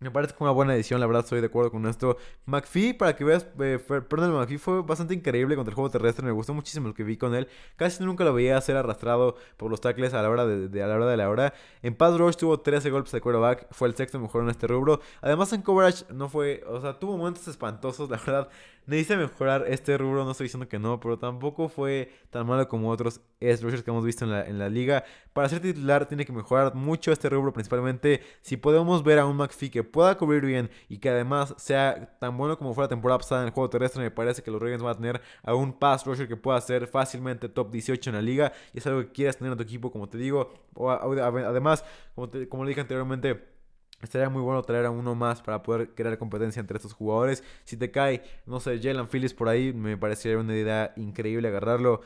Me 0.00 0.12
parece 0.12 0.32
que 0.32 0.44
una 0.44 0.52
buena 0.52 0.76
edición, 0.76 1.00
la 1.00 1.06
verdad 1.06 1.24
estoy 1.24 1.40
de 1.40 1.46
acuerdo 1.46 1.72
con 1.72 1.84
esto. 1.86 2.18
McPhee, 2.46 2.92
para 2.92 3.16
que 3.16 3.24
veas, 3.24 3.48
eh, 3.58 3.78
perdón, 3.78 4.32
McPhee 4.32 4.58
fue 4.58 4.82
bastante 4.82 5.12
increíble 5.12 5.56
contra 5.56 5.72
el 5.72 5.74
juego 5.74 5.90
terrestre, 5.90 6.24
me 6.24 6.30
gustó 6.30 6.54
muchísimo 6.54 6.86
lo 6.86 6.94
que 6.94 7.02
vi 7.02 7.16
con 7.16 7.34
él. 7.34 7.48
Casi 7.74 8.04
nunca 8.04 8.22
lo 8.22 8.32
veía 8.32 8.60
ser 8.60 8.76
arrastrado 8.76 9.34
por 9.56 9.70
los 9.70 9.80
tackles 9.80 10.14
a 10.14 10.22
la 10.22 10.30
hora 10.30 10.46
de, 10.46 10.82
a 10.82 10.86
la 10.86 10.94
hora 10.94 11.06
de 11.06 11.16
la 11.16 11.28
hora. 11.28 11.52
En 11.82 11.96
pass 11.96 12.16
rush 12.16 12.36
tuvo 12.36 12.60
13 12.60 12.90
golpes 12.90 13.10
de 13.10 13.20
quarterback, 13.20 13.66
fue 13.72 13.88
el 13.88 13.96
sexto 13.96 14.20
mejor 14.20 14.44
en 14.44 14.50
este 14.50 14.68
rubro. 14.68 15.00
Además 15.20 15.52
en 15.52 15.62
coverage 15.62 16.04
no 16.12 16.28
fue, 16.28 16.62
o 16.68 16.80
sea, 16.80 16.96
tuvo 16.98 17.16
momentos 17.16 17.48
espantosos, 17.48 18.08
la 18.10 18.18
verdad. 18.18 18.48
Necesita 18.86 19.18
mejorar 19.18 19.66
este 19.68 19.98
rubro, 19.98 20.24
no 20.24 20.30
estoy 20.30 20.46
diciendo 20.46 20.66
que 20.66 20.78
no, 20.78 20.98
pero 20.98 21.18
tampoco 21.18 21.68
fue 21.68 22.10
tan 22.30 22.46
malo 22.46 22.66
como 22.68 22.88
otros 22.88 23.20
edge 23.38 23.60
rushers 23.60 23.82
que 23.82 23.90
hemos 23.90 24.02
visto 24.02 24.24
en 24.24 24.30
la, 24.30 24.46
en 24.46 24.58
la 24.58 24.70
liga. 24.70 25.04
Para 25.34 25.46
ser 25.50 25.60
titular 25.60 26.06
tiene 26.06 26.24
que 26.24 26.32
mejorar 26.32 26.74
mucho 26.74 27.12
este 27.12 27.28
rubro, 27.28 27.52
principalmente 27.52 28.22
si 28.40 28.56
podemos 28.56 29.04
ver 29.04 29.18
a 29.18 29.26
un 29.26 29.36
McPhee 29.36 29.68
que 29.68 29.84
pueda 29.88 30.16
cubrir 30.16 30.44
bien 30.44 30.70
y 30.88 30.98
que 30.98 31.10
además 31.10 31.54
sea 31.58 32.16
tan 32.18 32.36
bueno 32.36 32.56
como 32.58 32.74
fue 32.74 32.84
la 32.84 32.88
temporada 32.88 33.18
pasada 33.18 33.42
en 33.42 33.48
el 33.48 33.54
juego 33.54 33.70
terrestre, 33.70 34.02
me 34.02 34.10
parece 34.10 34.42
que 34.42 34.50
los 34.50 34.60
Ravens 34.60 34.82
van 34.82 34.92
a 34.92 34.96
tener 34.96 35.20
a 35.42 35.54
un 35.54 35.72
pass 35.72 36.04
rusher 36.06 36.28
que 36.28 36.36
pueda 36.36 36.60
ser 36.60 36.86
fácilmente 36.86 37.48
top 37.48 37.70
18 37.70 38.10
en 38.10 38.16
la 38.16 38.22
liga 38.22 38.52
y 38.72 38.78
es 38.78 38.86
algo 38.86 39.00
que 39.00 39.12
quieras 39.12 39.36
tener 39.36 39.52
en 39.52 39.58
tu 39.58 39.64
equipo, 39.64 39.90
como 39.90 40.08
te 40.08 40.18
digo. 40.18 40.52
además, 40.76 41.84
como, 42.14 42.30
como 42.48 42.64
le 42.64 42.68
dije 42.70 42.80
anteriormente, 42.80 43.58
Estaría 44.00 44.28
muy 44.28 44.42
bueno 44.42 44.62
traer 44.62 44.86
a 44.86 44.90
uno 44.90 45.16
más 45.16 45.42
para 45.42 45.62
poder 45.64 45.92
crear 45.94 46.16
competencia 46.18 46.60
entre 46.60 46.76
estos 46.76 46.92
jugadores. 46.92 47.42
Si 47.64 47.76
te 47.76 47.90
cae, 47.90 48.22
no 48.46 48.60
sé, 48.60 48.78
Jalen 48.80 49.08
Phillips 49.08 49.34
por 49.34 49.48
ahí, 49.48 49.72
me 49.72 49.96
parecería 49.96 50.38
una 50.38 50.54
idea 50.56 50.92
increíble 50.96 51.48
agarrarlo. 51.48 52.02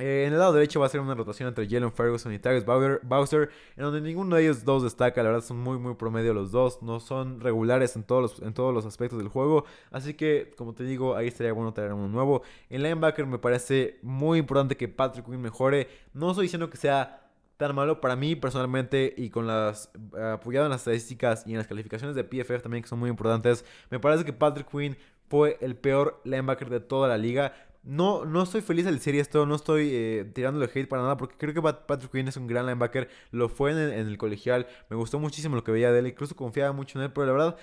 Eh, 0.00 0.24
en 0.26 0.32
el 0.32 0.38
lado 0.38 0.52
derecho 0.52 0.80
va 0.80 0.86
a 0.86 0.88
ser 0.88 1.00
una 1.00 1.14
rotación 1.14 1.48
entre 1.48 1.68
Jalen 1.68 1.92
Ferguson 1.92 2.32
y 2.32 2.38
Tyrus 2.38 2.64
Bowser, 2.64 3.50
en 3.76 3.84
donde 3.84 4.00
ninguno 4.00 4.36
de 4.36 4.42
ellos 4.42 4.64
dos 4.64 4.82
destaca. 4.82 5.22
La 5.22 5.30
verdad 5.30 5.44
son 5.44 5.58
muy, 5.58 5.78
muy 5.78 5.94
promedio 5.94 6.32
los 6.32 6.50
dos. 6.50 6.82
No 6.82 7.00
son 7.00 7.40
regulares 7.40 7.96
en 7.96 8.04
todos 8.04 8.22
los, 8.22 8.42
en 8.42 8.54
todos 8.54 8.72
los 8.72 8.86
aspectos 8.86 9.18
del 9.18 9.28
juego. 9.28 9.64
Así 9.90 10.14
que, 10.14 10.52
como 10.56 10.74
te 10.74 10.84
digo, 10.84 11.16
ahí 11.16 11.28
estaría 11.28 11.52
bueno 11.52 11.72
traer 11.72 11.92
uno 11.92 12.08
nuevo. 12.08 12.42
En 12.70 12.82
linebacker 12.82 13.26
me 13.26 13.38
parece 13.38 13.98
muy 14.02 14.38
importante 14.38 14.76
que 14.76 14.88
Patrick 14.88 15.26
Quinn 15.26 15.40
mejore. 15.40 15.88
No 16.14 16.30
estoy 16.30 16.44
diciendo 16.44 16.70
que 16.70 16.78
sea 16.78 17.26
tan 17.58 17.74
malo 17.74 18.00
para 18.00 18.16
mí 18.16 18.36
personalmente 18.36 19.12
y 19.14 19.28
con 19.28 19.46
las 19.46 19.90
apoyado 20.32 20.64
en 20.64 20.70
las 20.70 20.80
estadísticas 20.80 21.46
y 21.46 21.50
en 21.50 21.58
las 21.58 21.66
calificaciones 21.66 22.16
de 22.16 22.24
PFF 22.24 22.62
también 22.62 22.82
que 22.82 22.88
son 22.88 22.98
muy 22.98 23.10
importantes. 23.10 23.66
Me 23.90 24.00
parece 24.00 24.24
que 24.24 24.32
Patrick 24.32 24.70
Quinn 24.70 24.96
fue 25.28 25.58
el 25.60 25.76
peor 25.76 26.20
linebacker 26.24 26.68
de 26.70 26.80
toda 26.80 27.06
la 27.06 27.16
liga. 27.16 27.52
No, 27.82 28.24
no 28.24 28.42
estoy 28.42 28.60
feliz 28.60 28.86
al 28.86 28.94
decir 28.94 29.14
esto, 29.16 29.46
no 29.46 29.54
estoy 29.54 29.90
eh, 29.92 30.30
tirándole 30.34 30.66
hate 30.66 30.88
para 30.88 31.02
nada, 31.02 31.16
porque 31.16 31.36
creo 31.38 31.54
que 31.54 31.62
Patrick 31.62 32.12
Quinn 32.12 32.28
es 32.28 32.36
un 32.36 32.46
gran 32.46 32.66
linebacker. 32.66 33.08
Lo 33.30 33.48
fue 33.48 33.72
en 33.72 33.78
el 33.78 34.18
colegial, 34.18 34.66
me 34.90 34.96
gustó 34.96 35.18
muchísimo 35.18 35.56
lo 35.56 35.64
que 35.64 35.72
veía 35.72 35.90
de 35.90 36.00
él, 36.00 36.06
incluso 36.08 36.36
confiaba 36.36 36.72
mucho 36.72 36.98
en 36.98 37.04
él, 37.04 37.12
pero 37.12 37.26
la 37.26 37.32
verdad 37.32 37.56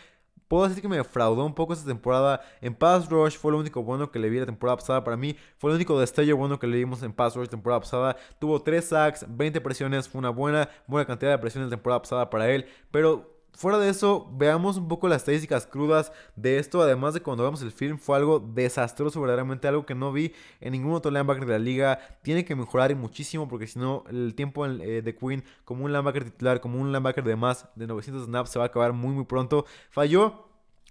Puedo 0.48 0.66
decir 0.68 0.82
que 0.82 0.88
me 0.88 0.96
defraudó 0.96 1.46
un 1.46 1.54
poco 1.54 1.74
esta 1.74 1.86
temporada. 1.86 2.42
En 2.62 2.74
Pass 2.74 3.10
Rush 3.10 3.38
fue 3.38 3.52
lo 3.52 3.58
único 3.60 3.84
bueno 3.84 4.12
que 4.12 4.20
le 4.20 4.30
vi 4.30 4.40
la 4.40 4.46
temporada 4.46 4.78
pasada. 4.78 5.04
Para 5.04 5.18
mí 5.18 5.36
fue 5.58 5.72
el 5.72 5.76
único 5.76 6.00
destello 6.00 6.38
bueno 6.38 6.58
que 6.58 6.68
le 6.68 6.78
vimos 6.78 7.04
en 7.04 7.12
Pass 7.12 7.36
Rush 7.36 7.48
la 7.48 7.52
temporada 7.52 7.82
pasada. 7.82 8.16
Tuvo 8.40 8.62
3 8.62 8.86
sacks, 8.86 9.26
20 9.28 9.60
presiones. 9.60 10.08
Fue 10.08 10.20
una 10.20 10.30
buena, 10.30 10.70
buena 10.88 11.06
cantidad 11.06 11.32
de 11.32 11.38
presiones 11.38 11.70
la 11.70 11.76
temporada 11.76 12.02
pasada 12.02 12.30
para 12.30 12.50
él. 12.50 12.66
Pero 12.92 13.37
Fuera 13.58 13.80
de 13.80 13.90
eso, 13.90 14.30
veamos 14.34 14.78
un 14.78 14.88
poco 14.88 15.08
las 15.08 15.24
estadísticas 15.24 15.66
crudas 15.66 16.12
de 16.36 16.60
esto. 16.60 16.80
Además 16.80 17.16
de 17.16 17.22
cuando 17.22 17.44
vemos 17.44 17.64
el 17.64 17.72
film, 17.72 17.98
fue 17.98 18.16
algo 18.16 18.40
desastroso, 18.40 19.20
verdaderamente 19.20 19.68
algo 19.68 19.84
que 19.84 19.96
no 19.96 20.12
vi 20.12 20.32
en 20.62 20.74
ningún 20.74 20.94
otro 20.94 21.10
linebacker 21.10 21.48
de 21.48 21.54
la 21.54 21.58
liga. 21.58 22.00
Tiene 22.22 22.46
que 22.46 22.56
mejorar 22.56 22.96
muchísimo 22.96 23.48
porque 23.48 23.66
si 23.66 23.80
no, 23.80 24.04
el 24.12 24.36
tiempo 24.36 24.64
eh, 24.68 25.02
de 25.02 25.16
Quinn 25.16 25.44
como 25.66 25.86
un 25.86 25.92
linebacker 25.92 26.26
titular, 26.26 26.62
como 26.62 26.80
un 26.80 26.92
linebacker 26.92 27.24
de 27.24 27.36
más 27.36 27.68
de 27.74 27.88
900 27.88 28.26
snaps, 28.26 28.52
se 28.52 28.60
va 28.60 28.66
a 28.66 28.68
acabar 28.68 28.94
muy, 28.94 29.16
muy 29.16 29.26
pronto. 29.26 29.66
Falló 29.90 30.47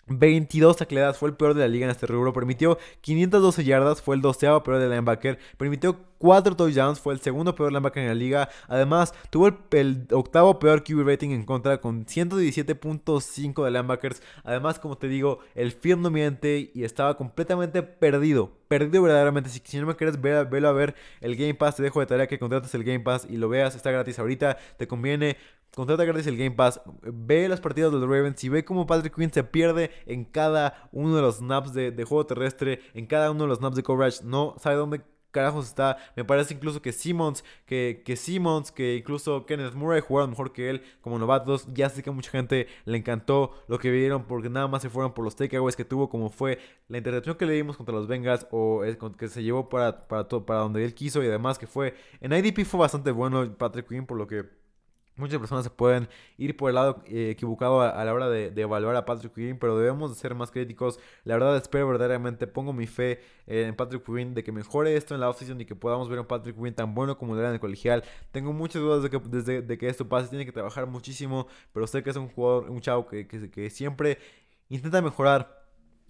22 0.08 0.76
tacleadas, 0.76 1.18
fue 1.18 1.28
el 1.28 1.36
peor 1.36 1.54
de 1.54 1.60
la 1.62 1.68
liga 1.68 1.84
en 1.84 1.90
este 1.90 2.06
rubro. 2.06 2.32
Permitió 2.32 2.78
512 3.00 3.64
yardas, 3.64 4.02
fue 4.02 4.14
el 4.14 4.22
doceavo 4.22 4.62
peor 4.62 4.78
de 4.78 4.88
linebacker. 4.88 5.38
Permitió 5.56 5.98
4 6.18 6.56
touchdowns, 6.56 7.00
fue 7.00 7.12
el 7.12 7.20
segundo 7.20 7.54
peor 7.54 7.72
linebacker 7.72 8.02
en 8.02 8.08
la 8.08 8.14
liga. 8.14 8.48
Además, 8.68 9.14
tuvo 9.30 9.48
el, 9.48 10.06
octavo 10.12 10.58
peor 10.58 10.84
QB 10.84 11.06
rating 11.06 11.30
en 11.30 11.44
contra 11.44 11.80
con 11.80 12.06
117.5 12.06 13.64
de 13.64 13.70
linebackers. 13.70 14.22
Además, 14.44 14.78
como 14.78 14.96
te 14.96 15.08
digo, 15.08 15.40
el 15.54 15.72
film 15.72 16.02
no 16.02 16.10
miente 16.10 16.70
y 16.72 16.84
estaba 16.84 17.16
completamente 17.16 17.82
perdido. 17.82 18.52
Perdido 18.68 19.02
verdaderamente. 19.02 19.50
Si, 19.50 19.78
no 19.78 19.86
me 19.86 19.96
quieres 19.96 20.20
ver, 20.20 20.46
verlo 20.46 20.68
a 20.68 20.72
ver 20.72 20.94
el 21.20 21.36
Game 21.36 21.54
Pass, 21.54 21.76
te 21.76 21.82
dejo 21.82 22.00
de 22.00 22.06
tarea 22.06 22.26
que 22.26 22.38
contrates 22.38 22.74
el 22.74 22.84
Game 22.84 23.00
Pass 23.00 23.26
y 23.28 23.36
lo 23.36 23.48
veas. 23.48 23.74
Está 23.74 23.90
gratis 23.90 24.18
ahorita. 24.18 24.56
Te 24.76 24.86
conviene. 24.86 25.36
Contrata 25.76 26.06
gratis 26.06 26.26
el 26.26 26.38
Game 26.38 26.52
Pass, 26.52 26.80
ve 27.02 27.50
las 27.50 27.60
partidas 27.60 27.92
de 27.92 27.98
los 27.98 28.08
Ravens 28.08 28.42
y 28.42 28.48
ve 28.48 28.64
cómo 28.64 28.86
Patrick 28.86 29.14
Quinn 29.14 29.30
se 29.30 29.44
pierde 29.44 29.90
en 30.06 30.24
cada 30.24 30.88
uno 30.90 31.14
de 31.14 31.20
los 31.20 31.36
snaps 31.36 31.74
de, 31.74 31.92
juego 32.02 32.24
terrestre, 32.24 32.80
en 32.94 33.04
cada 33.04 33.30
uno 33.30 33.42
de 33.42 33.48
los 33.48 33.58
snaps 33.58 33.76
de 33.76 33.82
coverage. 33.82 34.24
No 34.24 34.54
sabe 34.58 34.76
dónde 34.76 35.02
carajos 35.32 35.66
está. 35.66 35.98
Me 36.16 36.24
parece 36.24 36.54
incluso 36.54 36.80
que 36.80 36.92
Simmons, 36.92 37.44
que, 37.66 38.00
que 38.06 38.16
Simmons, 38.16 38.72
que 38.72 38.96
incluso 38.96 39.44
Kenneth 39.44 39.74
Murray 39.74 40.00
jugaron 40.00 40.30
mejor 40.30 40.54
que 40.54 40.70
él 40.70 40.82
como 41.02 41.18
novatos. 41.18 41.66
Ya 41.74 41.90
sé 41.90 42.02
que 42.02 42.08
a 42.08 42.14
mucha 42.14 42.30
gente 42.30 42.68
le 42.86 42.96
encantó 42.96 43.52
lo 43.68 43.78
que 43.78 43.90
vieron 43.90 44.24
porque 44.24 44.48
nada 44.48 44.68
más 44.68 44.80
se 44.80 44.88
fueron 44.88 45.12
por 45.12 45.26
los 45.26 45.36
takeaways 45.36 45.76
que 45.76 45.84
tuvo, 45.84 46.08
como 46.08 46.30
fue 46.30 46.58
la 46.88 46.96
intercepción 46.96 47.36
que 47.36 47.44
le 47.44 47.52
dimos 47.52 47.76
contra 47.76 47.94
los 47.94 48.06
Bengals 48.06 48.46
o 48.50 48.80
que 49.18 49.28
se 49.28 49.42
llevó 49.42 49.68
para, 49.68 50.08
para, 50.08 50.24
todo, 50.24 50.46
para 50.46 50.60
donde 50.60 50.82
él 50.82 50.94
quiso 50.94 51.22
y 51.22 51.26
además 51.26 51.58
que 51.58 51.66
fue 51.66 51.94
en 52.22 52.32
IDP 52.32 52.64
fue 52.64 52.80
bastante 52.80 53.10
bueno 53.10 53.58
Patrick 53.58 53.86
Quinn 53.86 54.06
por 54.06 54.16
lo 54.16 54.26
que 54.26 54.64
Muchas 55.16 55.38
personas 55.38 55.64
se 55.64 55.70
pueden 55.70 56.08
ir 56.36 56.54
por 56.58 56.68
el 56.68 56.74
lado 56.74 57.02
eh, 57.06 57.30
equivocado 57.30 57.80
a, 57.80 58.04
la 58.04 58.12
hora 58.12 58.28
de, 58.28 58.52
evaluar 58.54 58.96
a 58.96 59.06
Patrick 59.06 59.32
Quinn, 59.34 59.58
pero 59.58 59.78
debemos 59.78 60.10
de 60.10 60.20
ser 60.20 60.34
más 60.34 60.50
críticos. 60.50 61.00
La 61.24 61.34
verdad 61.34 61.56
espero 61.56 61.88
verdaderamente, 61.88 62.46
pongo 62.46 62.74
mi 62.74 62.86
fe 62.86 63.20
en 63.46 63.74
Patrick 63.74 64.04
Quinn 64.04 64.34
de 64.34 64.44
que 64.44 64.52
mejore 64.52 64.94
esto 64.94 65.14
en 65.14 65.20
la 65.20 65.30
offseason 65.30 65.58
y 65.58 65.64
que 65.64 65.74
podamos 65.74 66.10
ver 66.10 66.20
un 66.20 66.26
Patrick 66.26 66.54
Quinn 66.54 66.74
tan 66.74 66.94
bueno 66.94 67.16
como 67.16 67.34
lo 67.34 67.40
era 67.40 67.48
en 67.48 67.54
el 67.54 67.60
colegial. 67.60 68.04
Tengo 68.30 68.52
muchas 68.52 68.82
dudas 68.82 69.02
de 69.02 69.08
que, 69.08 69.18
desde, 69.18 69.62
de 69.62 69.78
que 69.78 69.88
esto 69.88 70.06
pase, 70.06 70.28
tiene 70.28 70.44
que 70.44 70.52
trabajar 70.52 70.86
muchísimo, 70.86 71.46
pero 71.72 71.86
sé 71.86 72.02
que 72.02 72.10
es 72.10 72.16
un 72.16 72.28
jugador, 72.28 72.68
un 72.70 72.82
chavo 72.82 73.06
que, 73.06 73.26
que, 73.26 73.70
siempre 73.70 74.18
intenta 74.68 75.00
mejorar. 75.00 75.64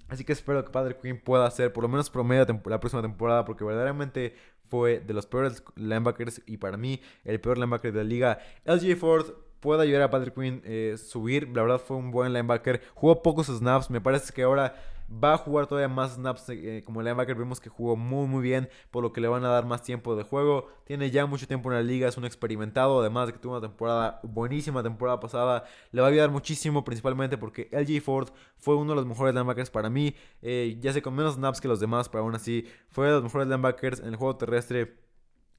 Así 0.09 0.25
que 0.25 0.33
espero 0.33 0.65
que 0.65 0.71
Patrick 0.71 1.01
Quinn 1.01 1.21
pueda 1.21 1.47
hacer 1.47 1.73
por 1.73 1.83
lo 1.83 1.89
menos 1.89 2.11
promedio 2.11 2.45
la 2.67 2.81
próxima 2.81 3.03
temporada 3.03 3.45
porque 3.45 3.65
verdaderamente 3.65 4.35
fue 4.68 5.00
de 5.00 5.14
los 5.14 5.26
peores 5.26 5.62
linebackers 5.76 6.42
y 6.46 6.56
para 6.56 6.76
mí 6.76 7.00
el 7.25 7.40
peor 7.40 7.58
linebacker 7.58 7.92
de 7.92 7.99
la 7.99 8.04
liga. 8.04 8.38
LJ 8.64 8.96
Ford 8.96 9.26
puede 9.61 9.82
ayudar 9.82 10.02
a 10.02 10.11
Patrick 10.11 10.35
Quinn 10.35 10.62
eh, 10.64 10.96
subir. 10.96 11.49
La 11.54 11.62
verdad 11.62 11.78
fue 11.78 11.96
un 11.96 12.11
buen 12.11 12.32
linebacker. 12.32 12.82
Jugó 12.94 13.23
pocos 13.23 13.46
snaps. 13.46 13.90
Me 13.90 14.00
parece 14.00 14.32
que 14.32 14.42
ahora 14.42 14.75
va 15.11 15.35
a 15.35 15.39
jugar 15.39 15.67
todavía 15.67 15.89
más 15.89 16.15
snaps 16.15 16.49
eh, 16.49 16.83
como 16.85 17.03
linebacker. 17.03 17.37
Vemos 17.37 17.61
que 17.61 17.69
jugó 17.69 17.97
muy 17.97 18.27
muy 18.27 18.43
bien, 18.43 18.69
por 18.91 19.03
lo 19.03 19.13
que 19.13 19.21
le 19.21 19.29
van 19.29 19.45
a 19.45 19.49
dar 19.49 19.67
más 19.67 19.83
tiempo 19.83 20.17
de 20.17 20.25
juego. 20.25 20.69
Tiene 20.85 21.11
ya 21.11 21.27
mucho 21.27 21.47
tiempo 21.47 21.71
en 21.71 21.77
la 21.77 21.83
liga, 21.83 22.09
es 22.09 22.16
un 22.16 22.25
experimentado, 22.25 23.01
además 23.01 23.29
de 23.29 23.33
que 23.35 23.38
tuvo 23.38 23.53
una 23.53 23.66
temporada 23.66 24.21
buenísima 24.23 24.83
temporada 24.83 25.21
pasada. 25.21 25.64
Le 25.92 26.01
va 26.01 26.09
a 26.09 26.11
ayudar 26.11 26.31
muchísimo, 26.31 26.85
principalmente 26.85 27.38
porque 27.38 27.69
LG 27.73 28.03
Ford 28.03 28.29
fue 28.57 28.77
uno 28.77 28.92
de 28.92 28.97
los 28.97 29.07
mejores 29.07 29.35
linebackers 29.35 29.71
para 29.71 29.90
mí. 29.90 30.14
Eh, 30.42 30.77
ya 30.81 30.92
sé, 30.92 31.03
con 31.03 31.14
menos 31.14 31.35
snaps 31.35 31.61
que 31.61 31.69
los 31.69 31.81
demás, 31.81 32.09
pero 32.09 32.25
aún 32.25 32.35
así 32.35 32.66
fue 32.88 33.07
de 33.07 33.12
los 33.12 33.23
mejores 33.23 33.47
linebackers 33.47 34.01
en 34.01 34.09
el 34.09 34.16
juego 34.16 34.37
terrestre. 34.37 34.97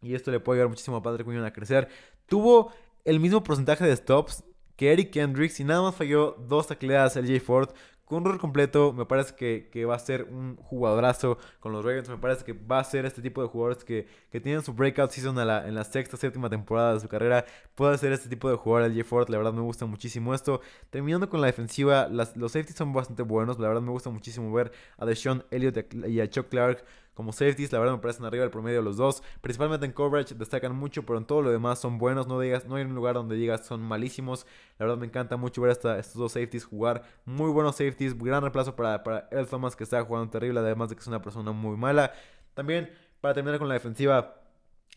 Y 0.02 0.14
esto 0.14 0.32
le 0.32 0.40
puede 0.40 0.60
ayudar 0.60 0.70
muchísimo 0.70 0.98
a 0.98 1.02
Patrick 1.02 1.28
Quinn 1.28 1.44
a 1.44 1.52
crecer. 1.52 1.90
Tuvo 2.28 2.72
el 3.04 3.20
mismo 3.20 3.44
porcentaje 3.44 3.86
de 3.86 3.96
stops 3.96 4.44
que 4.76 4.94
Eric 4.94 5.12
Kendricks 5.12 5.60
y 5.60 5.64
nada 5.64 5.82
más 5.82 5.96
falló 5.96 6.36
dos 6.48 6.68
tacleadas 6.68 7.16
LJ 7.16 7.40
Ford 7.42 7.70
con 8.08 8.20
un 8.20 8.26
rol 8.26 8.40
completo, 8.40 8.94
me 8.94 9.06
parece 9.06 9.36
que, 9.36 9.86
va 9.86 9.96
a 9.96 10.00
ser 10.00 10.24
un 10.32 10.56
jugadorazo 10.56 11.38
con 11.60 11.74
los 11.74 11.84
Ravens. 11.84 12.08
Me 12.08 12.18
parece 12.18 12.46
que 12.46 12.54
va 12.54 12.80
a 12.80 12.84
ser 12.86 13.06
este 13.06 13.22
tipo 13.22 13.42
de 13.42 13.50
jugadores 13.50 13.84
que, 13.84 14.08
que 14.32 14.40
tienen 14.40 14.64
su 14.64 14.74
breakout 14.74 15.12
season 15.12 15.38
en 15.38 15.76
la 15.76 15.84
sexta, 15.84 16.16
séptima 16.16 16.50
temporada 16.50 16.94
de 16.94 17.02
su 17.02 17.10
carrera. 17.10 17.46
Puede 17.76 17.98
ser 17.98 18.14
este 18.14 18.30
tipo 18.30 18.50
de 18.50 18.56
jugador, 18.56 18.90
el 18.90 18.96
Jeff 18.96 19.08
Ford. 19.08 19.28
La 19.30 19.38
verdad 19.38 19.52
me 19.52 19.62
gusta 19.62 19.86
muchísimo 19.86 20.34
esto. 20.34 20.62
Terminando 20.90 21.30
con 21.30 21.42
la 21.42 21.48
defensiva, 21.48 22.08
los 22.08 22.30
safeties 22.30 22.78
son 22.78 22.94
bastante 22.94 23.24
buenos. 23.24 23.60
La 23.60 23.68
verdad 23.68 23.82
me 23.82 23.92
gusta 23.92 24.10
muchísimo 24.10 24.54
ver 24.54 24.72
a 24.98 25.06
Deshaun 25.06 25.44
Elliott 25.52 25.94
y 26.08 26.22
a 26.22 26.30
Chuck 26.30 26.48
Clark 26.48 26.86
como 27.18 27.34
safeties, 27.34 27.72
la 27.72 27.80
verdad 27.80 27.96
me 27.96 28.00
parecen 28.00 28.26
arriba 28.26 28.44
del 28.44 28.52
promedio 28.52 28.80
los 28.84 28.96
dos. 28.96 29.24
Principalmente 29.42 29.88
en 29.88 29.92
coverage 29.92 30.36
destacan 30.36 30.76
mucho, 30.76 31.04
pero 31.04 31.18
en 31.18 31.26
todo 31.26 31.42
lo 31.42 31.50
demás 31.50 31.80
son 31.80 31.98
buenos. 31.98 32.28
No, 32.28 32.40
digas, 32.40 32.68
no 32.68 32.76
hay 32.76 32.84
un 32.84 32.94
lugar 32.94 33.16
donde 33.16 33.36
digas 33.36 33.66
son 33.66 33.82
malísimos. 33.82 34.46
La 34.78 34.86
verdad 34.86 35.00
me 35.00 35.08
encanta 35.08 35.36
mucho 35.36 35.60
ver 35.64 35.72
a 35.72 35.98
estos 35.98 36.14
dos 36.14 36.34
safeties 36.34 36.64
jugar. 36.64 37.02
Muy 37.26 37.50
buenos 37.50 37.76
safeties, 37.76 38.16
gran 38.16 38.44
reemplazo 38.44 38.76
para, 38.76 39.02
para 39.02 39.28
El 39.32 39.48
Thomas 39.48 39.76
que 39.76 39.84
está 39.84 40.00
jugando 40.04 40.30
terrible, 40.30 40.60
además 40.60 40.90
de 40.90 40.96
que 40.96 41.02
es 41.02 41.08
una 41.08 41.20
persona 41.20 41.52
muy 41.52 41.76
mala. 41.76 42.14
También, 42.54 42.92
para 43.20 43.34
terminar 43.34 43.58
con 43.58 43.68
la 43.68 43.74
defensiva, 43.74 44.36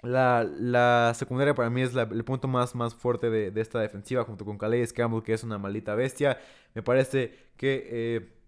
la, 0.03 1.15
secundaria 1.17 1.55
para 1.55 1.71
mí 1.71 1.81
es 1.81 1.95
el 1.97 2.25
punto 2.25 2.49
más, 2.49 2.75
más 2.75 2.95
fuerte 2.95 3.31
de, 3.31 3.59
esta 3.59 3.81
defensiva, 3.81 4.25
junto 4.25 4.45
con 4.45 4.59
Calais 4.59 4.93
Campbell, 4.93 5.23
que 5.23 5.33
es 5.33 5.43
una 5.43 5.57
maldita 5.57 5.95
bestia. 5.95 6.39
Me 6.75 6.83
parece 6.83 7.35
que 7.57 7.89
eh, 7.91 8.41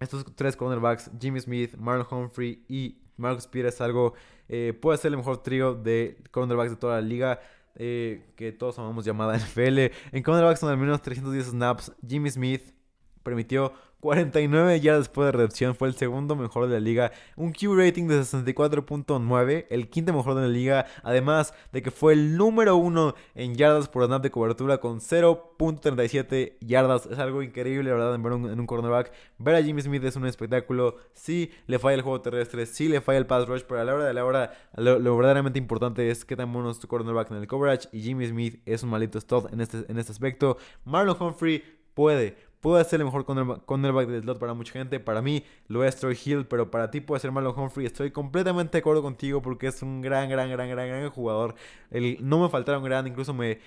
estos 0.00 0.24
tres 0.34 0.56
cornerbacks, 0.56 1.10
Jimmy 1.20 1.40
Smith, 1.40 1.76
Marlon 1.76 2.06
Humphrey 2.10 2.64
y 2.68 2.96
Marcus 3.20 3.46
Peters 3.46 3.80
algo, 3.80 4.14
eh, 4.48 4.76
puede 4.80 4.98
ser 4.98 5.12
el 5.12 5.18
mejor 5.18 5.42
trío 5.42 5.74
de 5.74 6.18
cornerbacks 6.30 6.70
de 6.70 6.76
toda 6.76 6.96
la 6.96 7.02
liga. 7.02 7.40
Eh, 7.76 8.32
que 8.36 8.52
todos 8.52 8.78
amamos 8.78 9.04
llamada 9.04 9.38
NFL. 9.38 9.92
En 10.12 10.22
cornerbacks 10.22 10.60
son 10.60 10.70
al 10.70 10.76
menos 10.76 11.00
310 11.02 11.46
snaps. 11.46 11.92
Jimmy 12.06 12.30
Smith 12.30 12.74
permitió 13.22 13.72
49 14.00 14.80
yardas 14.80 15.06
después 15.06 15.26
de 15.26 15.32
recepción, 15.32 15.74
fue 15.74 15.88
el 15.88 15.94
segundo 15.94 16.34
mejor 16.34 16.66
de 16.66 16.74
la 16.74 16.80
liga. 16.80 17.12
Un 17.36 17.52
Q 17.52 17.76
rating 17.76 18.08
de 18.08 18.20
64.9, 18.20 19.66
el 19.68 19.90
quinto 19.90 20.12
mejor 20.12 20.34
de 20.34 20.42
la 20.42 20.48
liga. 20.48 20.86
Además 21.02 21.54
de 21.72 21.82
que 21.82 21.90
fue 21.90 22.14
el 22.14 22.36
número 22.36 22.76
uno 22.76 23.14
en 23.34 23.54
yardas 23.54 23.88
por 23.88 24.06
snap 24.06 24.22
de 24.22 24.30
cobertura 24.30 24.78
con 24.78 25.00
0.37 25.00 26.56
yardas. 26.60 27.06
Es 27.06 27.18
algo 27.18 27.42
increíble, 27.42 27.90
la 27.90 27.96
verdad, 27.96 28.14
en 28.14 28.22
ver 28.22 28.32
un, 28.32 28.50
en 28.50 28.58
un 28.58 28.66
cornerback. 28.66 29.12
Ver 29.38 29.56
a 29.56 29.62
Jimmy 29.62 29.82
Smith 29.82 30.04
es 30.04 30.16
un 30.16 30.26
espectáculo. 30.26 30.96
Sí, 31.12 31.50
le 31.66 31.78
falla 31.78 31.96
el 31.96 32.02
juego 32.02 32.20
terrestre, 32.22 32.64
sí 32.66 32.88
le 32.88 33.00
falla 33.00 33.18
el 33.18 33.26
pass 33.26 33.46
rush, 33.46 33.62
pero 33.68 33.80
a 33.80 33.84
la 33.84 33.94
hora 33.94 34.06
de 34.06 34.14
la 34.14 34.24
hora, 34.24 34.52
lo, 34.76 35.16
verdaderamente 35.16 35.58
importante 35.58 36.10
es 36.10 36.24
que 36.24 36.36
tan 36.36 36.52
bueno 36.52 36.72
tu 36.74 36.88
cornerback 36.88 37.30
en 37.32 37.36
el 37.36 37.46
coverage. 37.46 37.88
Y 37.92 38.00
Jimmy 38.00 38.26
Smith 38.26 38.62
es 38.64 38.82
un 38.82 38.90
malito 38.90 39.20
stud 39.20 39.52
en 39.52 39.60
este, 39.60 39.84
en 39.88 39.98
este 39.98 40.12
aspecto. 40.12 40.56
Marlon 40.84 41.16
Humphrey 41.20 41.62
puede 41.94 42.49
Puede 42.60 42.84
ser 42.84 43.00
el 43.00 43.06
mejor 43.06 43.24
cornerback 43.24 44.06
del 44.06 44.22
slot 44.22 44.38
para 44.38 44.52
mucha 44.52 44.72
gente. 44.72 45.00
Para 45.00 45.22
mí 45.22 45.44
lo 45.68 45.82
es 45.82 45.96
Troy 45.96 46.18
Hill, 46.22 46.46
pero 46.46 46.70
para 46.70 46.90
ti 46.90 47.00
puede 47.00 47.20
ser 47.20 47.32
Marlon 47.32 47.58
Humphrey. 47.58 47.86
Estoy 47.86 48.10
completamente 48.10 48.72
de 48.72 48.78
acuerdo 48.80 49.02
contigo 49.02 49.40
porque 49.40 49.68
es 49.68 49.82
un 49.82 50.02
gran, 50.02 50.28
gran, 50.28 50.50
gran, 50.50 50.68
gran, 50.68 50.88
gran 50.88 51.08
jugador. 51.10 51.54
El, 51.90 52.18
no 52.20 52.38
me 52.38 52.50
faltaron 52.50 52.84
gran, 52.84 53.06
incluso 53.06 53.32
me, 53.32 53.60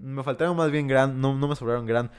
me 0.00 0.22
faltaron 0.22 0.56
más 0.56 0.70
bien 0.70 0.86
gran, 0.86 1.20
no, 1.20 1.34
no 1.34 1.48
me 1.48 1.56
sobraron 1.56 1.86
gran. 1.86 2.10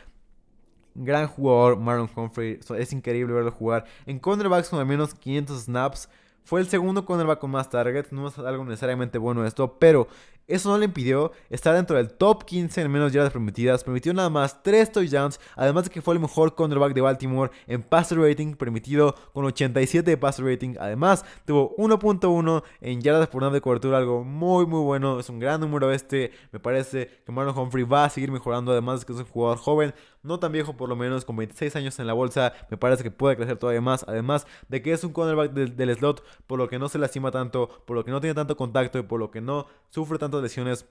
Gran 0.95 1.27
jugador, 1.27 1.77
Marlon 1.77 2.09
Humphrey. 2.13 2.59
Es 2.77 2.91
increíble 2.91 3.33
verlo 3.33 3.51
jugar. 3.51 3.85
En 4.05 4.19
cornerbacks 4.19 4.67
con 4.69 4.79
al 4.79 4.85
menos 4.85 5.13
500 5.13 5.63
snaps. 5.63 6.09
Fue 6.47 6.61
el 6.61 6.69
segundo 6.69 7.03
cornerback 7.03 7.39
con 7.39 7.51
más 7.51 7.69
targets. 7.69 8.13
No 8.13 8.29
es 8.29 8.39
algo 8.39 8.63
necesariamente 8.63 9.17
bueno 9.17 9.45
esto, 9.45 9.77
pero 9.79 10.07
eso 10.47 10.69
no 10.69 10.77
le 10.77 10.85
impidió 10.85 11.33
estar 11.49 11.75
dentro 11.75 11.97
del 11.97 12.09
top 12.11 12.45
15 12.45 12.79
en 12.83 12.89
menos 12.89 13.11
yardas 13.11 13.33
permitidas. 13.33 13.83
Permitió 13.83 14.13
nada 14.13 14.29
más 14.29 14.63
3 14.63 14.93
touchdowns. 14.93 15.41
Además 15.57 15.83
de 15.83 15.89
que 15.89 16.01
fue 16.01 16.13
el 16.13 16.21
mejor 16.21 16.55
cornerback 16.55 16.93
de 16.93 17.01
Baltimore 17.01 17.51
en 17.67 17.83
passer 17.83 18.17
rating 18.17 18.53
permitido 18.53 19.13
con 19.33 19.43
87 19.43 20.09
de 20.09 20.15
passer 20.15 20.45
rating. 20.45 20.75
Además, 20.79 21.25
tuvo 21.43 21.75
1.1 21.75 22.63
en 22.79 23.01
yardas 23.01 23.27
por 23.27 23.41
nada 23.41 23.53
de 23.53 23.59
cobertura. 23.59 23.97
Algo 23.97 24.23
muy, 24.23 24.65
muy 24.65 24.79
bueno. 24.79 25.19
Es 25.19 25.27
un 25.29 25.39
gran 25.39 25.59
número 25.59 25.91
este. 25.91 26.31
Me 26.53 26.61
parece 26.61 27.09
que 27.25 27.31
Marlon 27.33 27.57
Humphrey 27.57 27.83
va 27.83 28.05
a 28.05 28.09
seguir 28.09 28.31
mejorando. 28.31 28.71
Además 28.71 29.01
de 29.01 29.05
que 29.05 29.11
es 29.11 29.19
un 29.19 29.25
jugador 29.25 29.57
joven. 29.57 29.93
No 30.27 30.39
tan 30.39 30.51
viejo 30.51 30.75
por 30.75 30.89
lo 30.89 30.95
menos, 30.95 31.25
con 31.25 31.35
26 31.37 31.75
años 31.77 31.99
en 31.99 32.07
la 32.07 32.13
bolsa. 32.13 32.53
Me 32.69 32.77
parece 32.77 33.03
que 33.03 33.11
puede 33.11 33.35
crecer 33.37 33.57
todavía 33.57 33.81
más. 33.81 34.05
Además 34.07 34.45
de 34.67 34.81
que 34.81 34.91
es 34.91 35.03
un 35.03 35.13
cornerback 35.13 35.53
del, 35.53 35.75
del 35.75 35.95
slot. 35.95 36.23
Por 36.45 36.59
lo 36.59 36.67
que 36.67 36.77
no 36.79 36.89
se 36.89 36.99
lastima 36.99 37.31
tanto. 37.31 37.69
Por 37.85 37.95
lo 37.95 38.03
que 38.03 38.11
no 38.11 38.19
tiene 38.19 38.35
tanto 38.35 38.57
contacto. 38.57 38.99
Y 38.99 39.03
por 39.03 39.19
lo 39.19 39.31
que 39.31 39.41
no 39.41 39.67
sufre 39.89 40.17
tanto 40.17 40.41
lesiones 40.41 40.85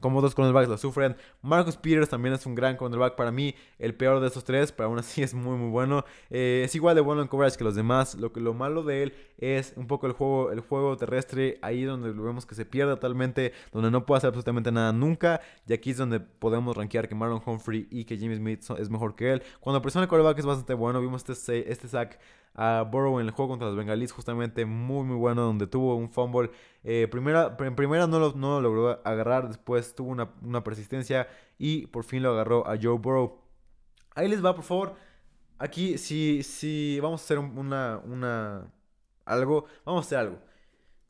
como 0.00 0.20
dos 0.20 0.34
cornerbacks 0.34 0.68
la 0.68 0.78
sufren. 0.78 1.16
Marcus 1.42 1.76
Peters 1.76 2.08
también 2.08 2.34
es 2.34 2.44
un 2.46 2.54
gran 2.54 2.76
cornerback 2.76 3.16
para 3.16 3.30
mí, 3.30 3.54
el 3.78 3.94
peor 3.94 4.20
de 4.20 4.28
esos 4.28 4.44
tres, 4.44 4.72
pero 4.72 4.88
aún 4.88 4.98
así 4.98 5.22
es 5.24 5.34
muy 5.34 5.56
muy 5.56 5.70
bueno. 5.70 6.04
Eh, 6.30 6.62
es 6.64 6.74
igual 6.74 6.94
de 6.94 7.00
bueno 7.00 7.22
en 7.22 7.28
coverage 7.28 7.56
que 7.56 7.64
los 7.64 7.74
demás. 7.74 8.14
Lo, 8.16 8.30
lo 8.34 8.54
malo 8.54 8.82
de 8.82 9.02
él 9.02 9.14
es 9.38 9.74
un 9.76 9.86
poco 9.86 10.06
el 10.06 10.12
juego, 10.12 10.52
el 10.52 10.60
juego 10.60 10.96
terrestre, 10.96 11.58
ahí 11.62 11.84
donde 11.84 12.12
vemos 12.12 12.46
que 12.46 12.54
se 12.54 12.64
pierde 12.64 12.94
totalmente, 12.94 13.52
donde 13.72 13.90
no 13.90 14.04
puede 14.06 14.18
hacer 14.18 14.28
absolutamente 14.28 14.70
nada 14.72 14.92
nunca. 14.92 15.40
Y 15.66 15.72
aquí 15.72 15.90
es 15.90 15.96
donde 15.96 16.20
podemos 16.20 16.76
rankear 16.76 17.08
que 17.08 17.14
Marlon 17.14 17.42
Humphrey 17.44 17.88
y 17.90 18.04
que 18.04 18.16
Jimmy 18.16 18.36
Smith 18.36 18.62
es 18.78 18.90
mejor 18.90 19.14
que 19.16 19.32
él. 19.32 19.42
Cuando 19.60 19.80
presiona 19.80 20.04
el 20.04 20.08
quarterback 20.08 20.38
es 20.38 20.46
bastante 20.46 20.74
bueno. 20.74 21.00
Vimos 21.00 21.28
este, 21.28 21.70
este 21.70 21.88
sack 21.88 22.18
a 22.54 22.82
Burrow 22.90 23.20
en 23.20 23.26
el 23.26 23.32
juego 23.32 23.50
contra 23.50 23.68
los 23.68 23.76
Bengalis, 23.76 24.12
justamente 24.12 24.64
muy 24.64 25.04
muy 25.04 25.16
bueno, 25.16 25.42
donde 25.42 25.66
tuvo 25.66 25.96
un 25.96 26.10
fumble. 26.10 26.50
Eh, 26.84 27.08
primera, 27.10 27.56
en 27.58 27.76
primera 27.76 28.06
no 28.06 28.18
lo, 28.18 28.32
no 28.34 28.60
lo 28.60 28.68
logró 28.68 29.00
agarrar, 29.04 29.48
después 29.48 29.94
tuvo 29.94 30.10
una, 30.10 30.30
una, 30.42 30.62
persistencia 30.62 31.28
y 31.58 31.86
por 31.88 32.04
fin 32.04 32.22
lo 32.22 32.30
agarró 32.30 32.66
a 32.66 32.76
Joe 32.80 32.98
Burrow. 32.98 33.40
Ahí 34.14 34.28
les 34.28 34.44
va, 34.44 34.54
por 34.54 34.64
favor. 34.64 34.94
Aquí, 35.58 35.98
si, 35.98 36.42
si 36.42 37.00
vamos 37.00 37.22
a 37.22 37.24
hacer 37.24 37.38
una, 37.38 38.00
una, 38.04 38.72
algo, 39.24 39.66
vamos 39.84 40.04
a 40.04 40.06
hacer 40.06 40.18
algo. 40.18 40.38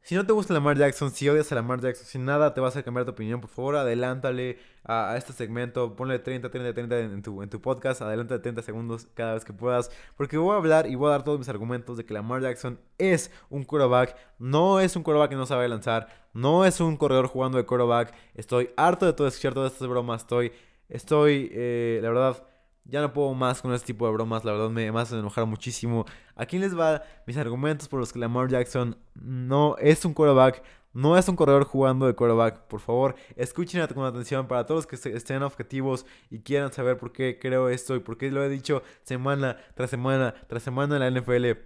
Si 0.05 0.15
no 0.15 0.27
te 0.27 0.35
gusta 0.35 0.53
Lamar 0.53 0.77
Jackson, 0.77 1.11
si 1.11 1.27
odias 1.31 1.51
a 1.51 1.55
Lamar 1.55 1.81
Jackson, 1.81 2.05
si 2.05 2.19
nada 2.19 2.53
te 2.53 2.61
vas 2.61 2.77
a 2.77 2.83
cambiar 2.83 3.07
tu 3.07 3.13
opinión, 3.13 3.41
por 3.41 3.49
favor, 3.49 3.77
adelántale 3.77 4.59
a, 4.85 5.17
este 5.17 5.33
segmento. 5.33 5.97
Ponle 5.97 6.19
30, 6.19 6.51
30, 6.51 6.75
30 6.75 6.99
en 6.99 7.23
tu, 7.23 7.43
en 7.43 7.49
tu 7.49 7.59
podcast. 7.63 8.03
Adelanta 8.03 8.43
30 8.43 8.61
segundos 8.61 9.09
cada 9.15 9.33
vez 9.33 9.47
que 9.47 9.55
puedas. 9.55 9.91
Porque 10.19 10.37
voy 10.37 10.53
a 10.53 10.59
hablar 10.59 10.87
y 10.91 10.95
voy 10.95 11.09
a 11.09 11.13
dar 11.13 11.25
todos 11.25 11.39
mis 11.39 11.49
argumentos 11.49 11.97
de 11.97 12.05
que 12.05 12.13
Lamar 12.13 12.43
Jackson 12.43 12.79
es 12.99 13.31
un 13.49 13.65
quarterback. 13.65 14.15
No 14.39 14.79
es 14.79 14.95
un 14.95 15.03
quarterback 15.05 15.31
que 15.31 15.37
no 15.37 15.47
sabe 15.47 15.67
lanzar. 15.69 16.09
No 16.35 16.67
es 16.67 16.83
un 16.83 16.99
corredor 16.99 17.29
jugando 17.29 17.57
de 17.57 17.65
quarterback. 17.65 18.15
Estoy 18.35 18.73
harto 18.77 19.07
de 19.07 19.15
todo 19.15 19.27
escuchar 19.27 19.55
todas 19.55 19.73
estas 19.73 19.89
bromas. 19.89 20.21
Estoy, 20.21 20.53
estoy, 20.91 21.49
eh, 21.55 22.01
la 22.03 22.11
verdad 22.11 22.45
ya 22.85 23.01
no 23.01 23.13
puedo 23.13 23.33
más 23.35 23.63
con 23.63 23.73
este 23.73 23.89
tipo 23.89 24.07
de 24.07 24.13
bromas, 24.13 24.45
la 24.45 24.53
verdad 24.53 24.71
me, 24.71 24.91
me 24.91 25.01
hace 25.01 25.19
enojar 25.19 25.47
muchísimo. 25.47 26.05
¿A 26.37 26.47
quién 26.47 26.63
les 26.63 26.79
va 26.79 27.03
mis 27.27 27.37
argumentos 27.37 27.89
por 27.89 28.01
los 28.01 28.13
que 28.13 28.19
Lamar 28.19 28.49
Jackson 28.49 28.97
no 29.15 29.77
es 29.79 30.05
un 30.05 30.15
quarterback? 30.15 30.63
No 30.93 31.19
es 31.19 31.29
un 31.29 31.35
corredor 31.35 31.65
jugando 31.65 32.07
de 32.07 32.15
quarterback. 32.15 32.69
Por 32.69 32.81
favor, 32.81 33.17
escuchen 33.35 33.85
con 33.89 34.05
atención 34.05 34.47
para 34.47 34.65
todos 34.65 34.87
los 34.87 35.01
que 35.01 35.17
estén 35.17 35.43
objetivos 35.43 36.07
y 36.31 36.39
quieran 36.41 36.73
saber 36.73 36.99
por 36.99 37.13
qué 37.13 37.39
creo 37.41 37.69
esto 37.69 37.97
y 37.97 38.01
por 38.01 38.17
qué 38.17 38.31
lo 38.31 38.45
he 38.45 38.49
dicho 38.49 38.83
semana 39.03 39.57
tras 39.75 39.91
semana 39.91 40.35
tras 40.47 40.63
semana 40.63 40.97
en 40.97 41.15
la 41.15 41.21
NFL. 41.21 41.59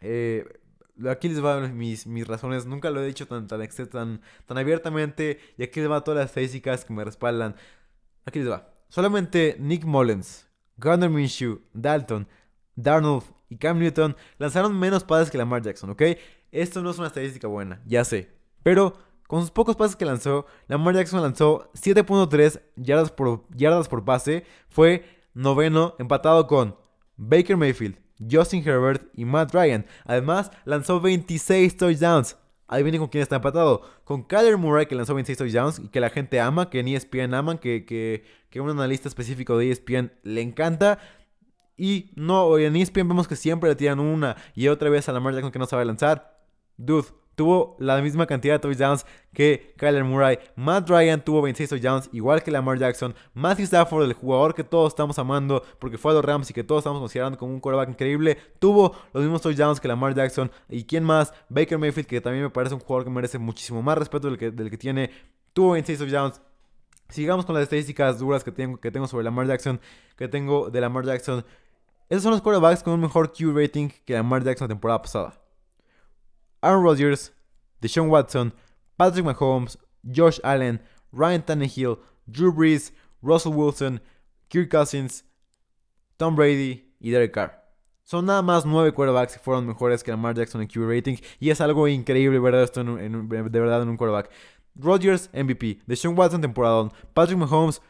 Eh, 0.00 0.44
aquí 1.08 1.28
les 1.28 1.40
van 1.40 1.76
mis, 1.76 2.06
mis 2.06 2.26
razones. 2.26 2.66
Nunca 2.66 2.90
lo 2.90 3.02
he 3.02 3.06
dicho 3.06 3.26
tan, 3.26 3.48
tan, 3.48 3.66
tan, 3.90 4.20
tan 4.46 4.58
abiertamente. 4.58 5.40
Y 5.58 5.64
aquí 5.64 5.80
les 5.80 5.90
va 5.90 6.04
todas 6.04 6.20
las 6.20 6.30
estadísticas 6.30 6.84
que 6.84 6.92
me 6.92 7.04
respaldan. 7.04 7.56
Aquí 8.26 8.38
les 8.38 8.50
va. 8.50 8.71
Solamente 8.92 9.56
Nick 9.58 9.86
Mullens, 9.86 10.46
Gunnar 10.76 11.08
Minshew, 11.08 11.62
Dalton, 11.72 12.28
Darnold 12.76 13.24
y 13.48 13.56
Cam 13.56 13.78
Newton 13.78 14.14
lanzaron 14.36 14.78
menos 14.78 15.02
pases 15.02 15.30
que 15.30 15.38
Lamar 15.38 15.62
Jackson, 15.62 15.88
¿ok? 15.88 16.02
Esto 16.50 16.82
no 16.82 16.90
es 16.90 16.98
una 16.98 17.06
estadística 17.06 17.48
buena, 17.48 17.80
ya 17.86 18.04
sé. 18.04 18.28
Pero 18.62 18.92
con 19.28 19.40
sus 19.40 19.50
pocos 19.50 19.76
pases 19.76 19.96
que 19.96 20.04
lanzó, 20.04 20.44
Lamar 20.68 20.94
Jackson 20.94 21.22
lanzó 21.22 21.70
7.3 21.72 22.60
yardas 22.76 23.10
por, 23.10 23.46
yardas 23.56 23.88
por 23.88 24.04
pase. 24.04 24.44
Fue 24.68 25.06
noveno, 25.32 25.94
empatado 25.98 26.46
con 26.46 26.76
Baker 27.16 27.56
Mayfield, 27.56 27.96
Justin 28.30 28.62
Herbert 28.62 29.08
y 29.14 29.24
Matt 29.24 29.54
Ryan. 29.54 29.86
Además, 30.04 30.50
lanzó 30.66 31.00
26 31.00 31.78
touchdowns. 31.78 32.36
Ahí 32.68 32.82
viene 32.82 32.98
con 32.98 33.08
quién 33.08 33.22
está 33.22 33.36
empatado. 33.36 33.82
Con 34.04 34.22
Kyler 34.22 34.56
Murray, 34.56 34.86
que 34.86 34.94
lanzó 34.94 35.14
26 35.14 35.38
touchdowns 35.38 35.78
y 35.78 35.88
que 35.88 36.00
la 36.00 36.10
gente 36.10 36.40
ama, 36.40 36.70
que 36.70 36.80
en 36.80 36.88
ESPN 36.88 37.34
aman, 37.34 37.58
que, 37.58 37.84
que, 37.84 38.24
que 38.50 38.60
un 38.60 38.70
analista 38.70 39.08
específico 39.08 39.58
de 39.58 39.70
ESPN 39.70 40.12
le 40.22 40.40
encanta. 40.40 40.98
Y 41.76 42.12
no, 42.16 42.58
en 42.58 42.76
ESPN 42.76 43.08
vemos 43.08 43.28
que 43.28 43.36
siempre 43.36 43.68
le 43.68 43.76
tiran 43.76 44.00
una 44.00 44.36
y 44.54 44.68
otra 44.68 44.88
vez 44.88 45.08
a 45.08 45.12
Lamar 45.12 45.34
Jackson 45.34 45.52
que 45.52 45.58
no 45.58 45.66
sabe 45.66 45.84
lanzar. 45.84 46.40
Dude, 46.76 47.08
tuvo 47.34 47.76
la 47.78 48.00
misma 48.00 48.26
cantidad 48.26 48.54
de 48.54 48.58
touchdowns 48.58 49.06
que 49.32 49.74
Kyler 49.76 50.04
Murray. 50.04 50.38
Matt 50.56 50.88
Ryan 50.88 51.24
tuvo 51.24 51.42
26 51.42 51.70
touchdowns, 51.70 52.08
igual 52.12 52.42
que 52.42 52.50
Lamar 52.50 52.78
Jackson. 52.78 53.14
Matthew 53.34 53.64
Stafford, 53.64 54.04
el 54.04 54.12
jugador 54.12 54.54
que 54.54 54.64
todos 54.64 54.92
estamos 54.92 55.18
amando 55.18 55.62
porque 55.78 55.98
fue 55.98 56.12
a 56.12 56.14
los 56.14 56.24
Rams 56.24 56.50
y 56.50 56.54
que 56.54 56.64
todos 56.64 56.80
estamos 56.80 57.00
considerando 57.00 57.38
como 57.38 57.52
un 57.52 57.60
quarterback 57.60 57.90
increíble, 57.90 58.36
tuvo 58.58 58.94
los 59.12 59.22
mismos 59.22 59.42
touchdowns 59.42 59.80
que 59.80 59.88
Lamar 59.88 60.14
Jackson. 60.14 60.50
¿Y 60.68 60.84
quién 60.84 61.04
más? 61.04 61.32
Baker 61.48 61.78
Mayfield, 61.78 62.06
que 62.06 62.20
también 62.20 62.44
me 62.44 62.50
parece 62.50 62.74
un 62.74 62.80
jugador 62.80 63.04
que 63.04 63.10
merece 63.10 63.38
muchísimo 63.38 63.82
más 63.82 63.98
respeto 63.98 64.28
del 64.28 64.38
que, 64.38 64.50
del 64.50 64.70
que 64.70 64.78
tiene. 64.78 65.10
Tuvo 65.52 65.72
26 65.72 65.98
touchdowns. 65.98 66.40
Sigamos 67.08 67.44
con 67.44 67.54
las 67.54 67.64
estadísticas 67.64 68.18
duras 68.18 68.42
que 68.42 68.52
tengo, 68.52 68.78
que 68.78 68.90
tengo 68.90 69.06
sobre 69.06 69.24
Lamar 69.24 69.46
Jackson, 69.46 69.80
que 70.16 70.28
tengo 70.28 70.70
de 70.70 70.80
Lamar 70.80 71.04
Jackson. 71.04 71.44
Esos 72.08 72.22
son 72.22 72.32
los 72.32 72.42
quarterbacks 72.42 72.82
con 72.82 72.94
un 72.94 73.00
mejor 73.00 73.32
Q 73.32 73.52
rating 73.54 73.88
que 74.04 74.14
Lamar 74.14 74.44
Jackson 74.44 74.66
la 74.66 74.74
temporada 74.74 75.02
pasada. 75.02 75.41
Aaron 76.62 76.82
Rodgers, 76.82 77.32
Deshaun 77.80 78.08
Watson, 78.08 78.52
Patrick 78.96 79.24
Mahomes, 79.24 79.76
Josh 80.04 80.38
Allen, 80.44 80.80
Ryan 81.12 81.42
Tannehill, 81.42 81.98
Drew 82.30 82.52
Brees, 82.52 82.92
Russell 83.20 83.52
Wilson, 83.52 84.00
Kirk 84.48 84.70
Cousins, 84.70 85.24
Tom 86.16 86.36
Brady 86.36 86.84
y 87.00 87.10
Derek 87.10 87.32
Carr. 87.32 87.62
Son 88.04 88.26
nada 88.26 88.42
más 88.42 88.66
nueve 88.66 88.92
quarterbacks 88.92 89.34
que 89.34 89.38
fueron 89.38 89.66
mejores 89.66 90.02
que 90.02 90.10
Lamar 90.10 90.34
Jackson 90.34 90.60
en 90.60 90.68
Q 90.68 90.88
rating. 90.88 91.16
Y 91.38 91.50
es 91.50 91.60
algo 91.60 91.86
increíble 91.88 92.38
ver 92.38 92.54
esto 92.56 92.80
en, 92.80 93.28
de 93.28 93.60
verdad 93.60 93.82
en 93.82 93.88
un 93.88 93.96
quarterback. 93.96 94.30
Rodgers, 94.74 95.30
MVP. 95.32 95.80
Deshaun 95.86 96.18
Watson, 96.18 96.40
temporada. 96.40 96.90
Patrick 97.14 97.38
Mahomes, 97.38 97.80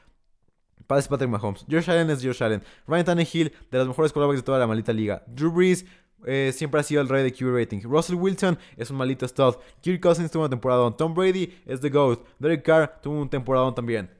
Patrick 0.86 1.28
Mahomes. 1.28 1.64
Josh 1.70 1.90
Allen 1.90 2.10
es 2.10 2.22
Josh 2.22 2.42
Allen. 2.42 2.62
Ryan 2.86 3.04
Tannehill, 3.04 3.52
de 3.70 3.78
los 3.78 3.88
mejores 3.88 4.12
quarterbacks 4.12 4.40
de 4.40 4.44
toda 4.44 4.58
la 4.58 4.66
maldita 4.66 4.92
liga. 4.92 5.22
Drew 5.26 5.50
Brees, 5.50 5.86
eh, 6.26 6.52
siempre 6.54 6.80
ha 6.80 6.82
sido 6.82 7.00
el 7.00 7.08
rey 7.08 7.22
de 7.22 7.32
Q 7.32 7.56
rating. 7.56 7.80
Russell 7.82 8.16
Wilson 8.16 8.58
es 8.76 8.90
un 8.90 8.96
malito 8.96 9.26
stud. 9.26 9.56
Kirk 9.80 10.00
Cousins 10.00 10.30
tuvo 10.30 10.42
una 10.42 10.50
temporada. 10.50 10.90
Tom 10.96 11.14
Brady 11.14 11.52
es 11.66 11.80
the 11.80 11.90
GOAT. 11.90 12.20
Derek 12.38 12.62
Carr 12.62 13.00
tuvo 13.00 13.20
un 13.20 13.28
temporada 13.28 13.74
también. 13.74 14.10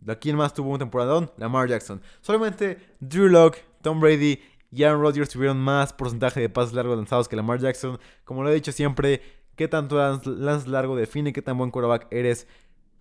¿De 0.00 0.18
quién 0.18 0.36
más 0.36 0.54
tuvo 0.54 0.70
un 0.70 0.78
temporada? 0.78 1.30
Lamar 1.36 1.68
Jackson. 1.68 2.00
Solamente 2.20 2.78
Drew 3.00 3.28
Locke, 3.28 3.64
Tom 3.82 4.00
Brady 4.00 4.40
y 4.70 4.82
Aaron 4.82 5.02
Rodgers 5.02 5.28
tuvieron 5.28 5.58
más 5.58 5.92
porcentaje 5.92 6.40
de 6.40 6.48
pases 6.48 6.74
largos 6.74 6.96
lanzados 6.96 7.28
que 7.28 7.36
Lamar 7.36 7.58
Jackson. 7.58 7.98
Como 8.24 8.42
lo 8.42 8.50
he 8.50 8.54
dicho 8.54 8.72
siempre, 8.72 9.22
qué 9.56 9.68
tanto 9.68 9.96
lanzas 9.96 10.68
largo 10.68 10.96
define 10.96 11.32
qué 11.32 11.42
tan 11.42 11.58
buen 11.58 11.70
quarterback 11.70 12.06
eres. 12.10 12.46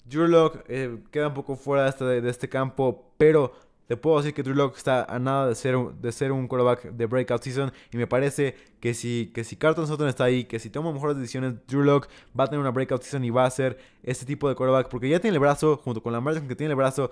Drew 0.06 0.28
Locke 0.28 0.64
eh, 0.68 0.98
queda 1.12 1.28
un 1.28 1.34
poco 1.34 1.56
fuera 1.56 1.84
de 1.84 1.90
este, 1.90 2.06
de 2.22 2.30
este 2.30 2.50
campo, 2.50 3.14
pero 3.18 3.54
te 3.88 3.96
puedo 3.96 4.18
decir 4.18 4.34
que 4.34 4.44
Drew 4.44 4.56
Locke 4.56 4.78
está 4.78 5.04
a 5.06 5.18
nada 5.18 5.48
de 5.48 5.56
ser, 5.56 5.78
de 5.78 6.12
ser 6.12 6.34
un 6.34 6.48
quarterback 6.48 6.92
de 6.92 7.06
breakout 7.06 7.42
season. 7.42 7.72
Y 7.92 7.98
me 7.98 8.06
parece 8.06 8.56
que 8.82 8.94
si, 8.94 9.32
que 9.34 9.46
si 9.46 9.56
Carlton 9.56 9.88
Sutton 9.88 10.10
está 10.10 10.26
ahí, 10.26 10.44
que 10.44 10.60
si 10.60 10.70
toma 10.70 10.92
mejores 10.92 11.18
decisiones, 11.18 11.56
Drew 11.68 11.84
Locke 11.84 12.10
va 12.38 12.44
a 12.44 12.48
tener 12.48 12.60
una 12.60 12.72
breakout 12.72 13.02
season 13.02 13.24
y 13.24 13.30
va 13.30 13.46
a 13.46 13.50
ser 13.50 13.78
este 14.04 14.26
tipo 14.26 14.50
de 14.50 14.56
quarterback. 14.56 14.90
Porque 14.90 15.08
ya 15.08 15.20
tiene 15.20 15.36
el 15.36 15.40
brazo, 15.40 15.78
junto 15.78 16.04
con 16.04 16.12
la 16.12 16.20
Jackson 16.20 16.50
que 16.50 16.56
tiene 16.56 16.72
el 16.72 16.78
brazo. 16.78 17.12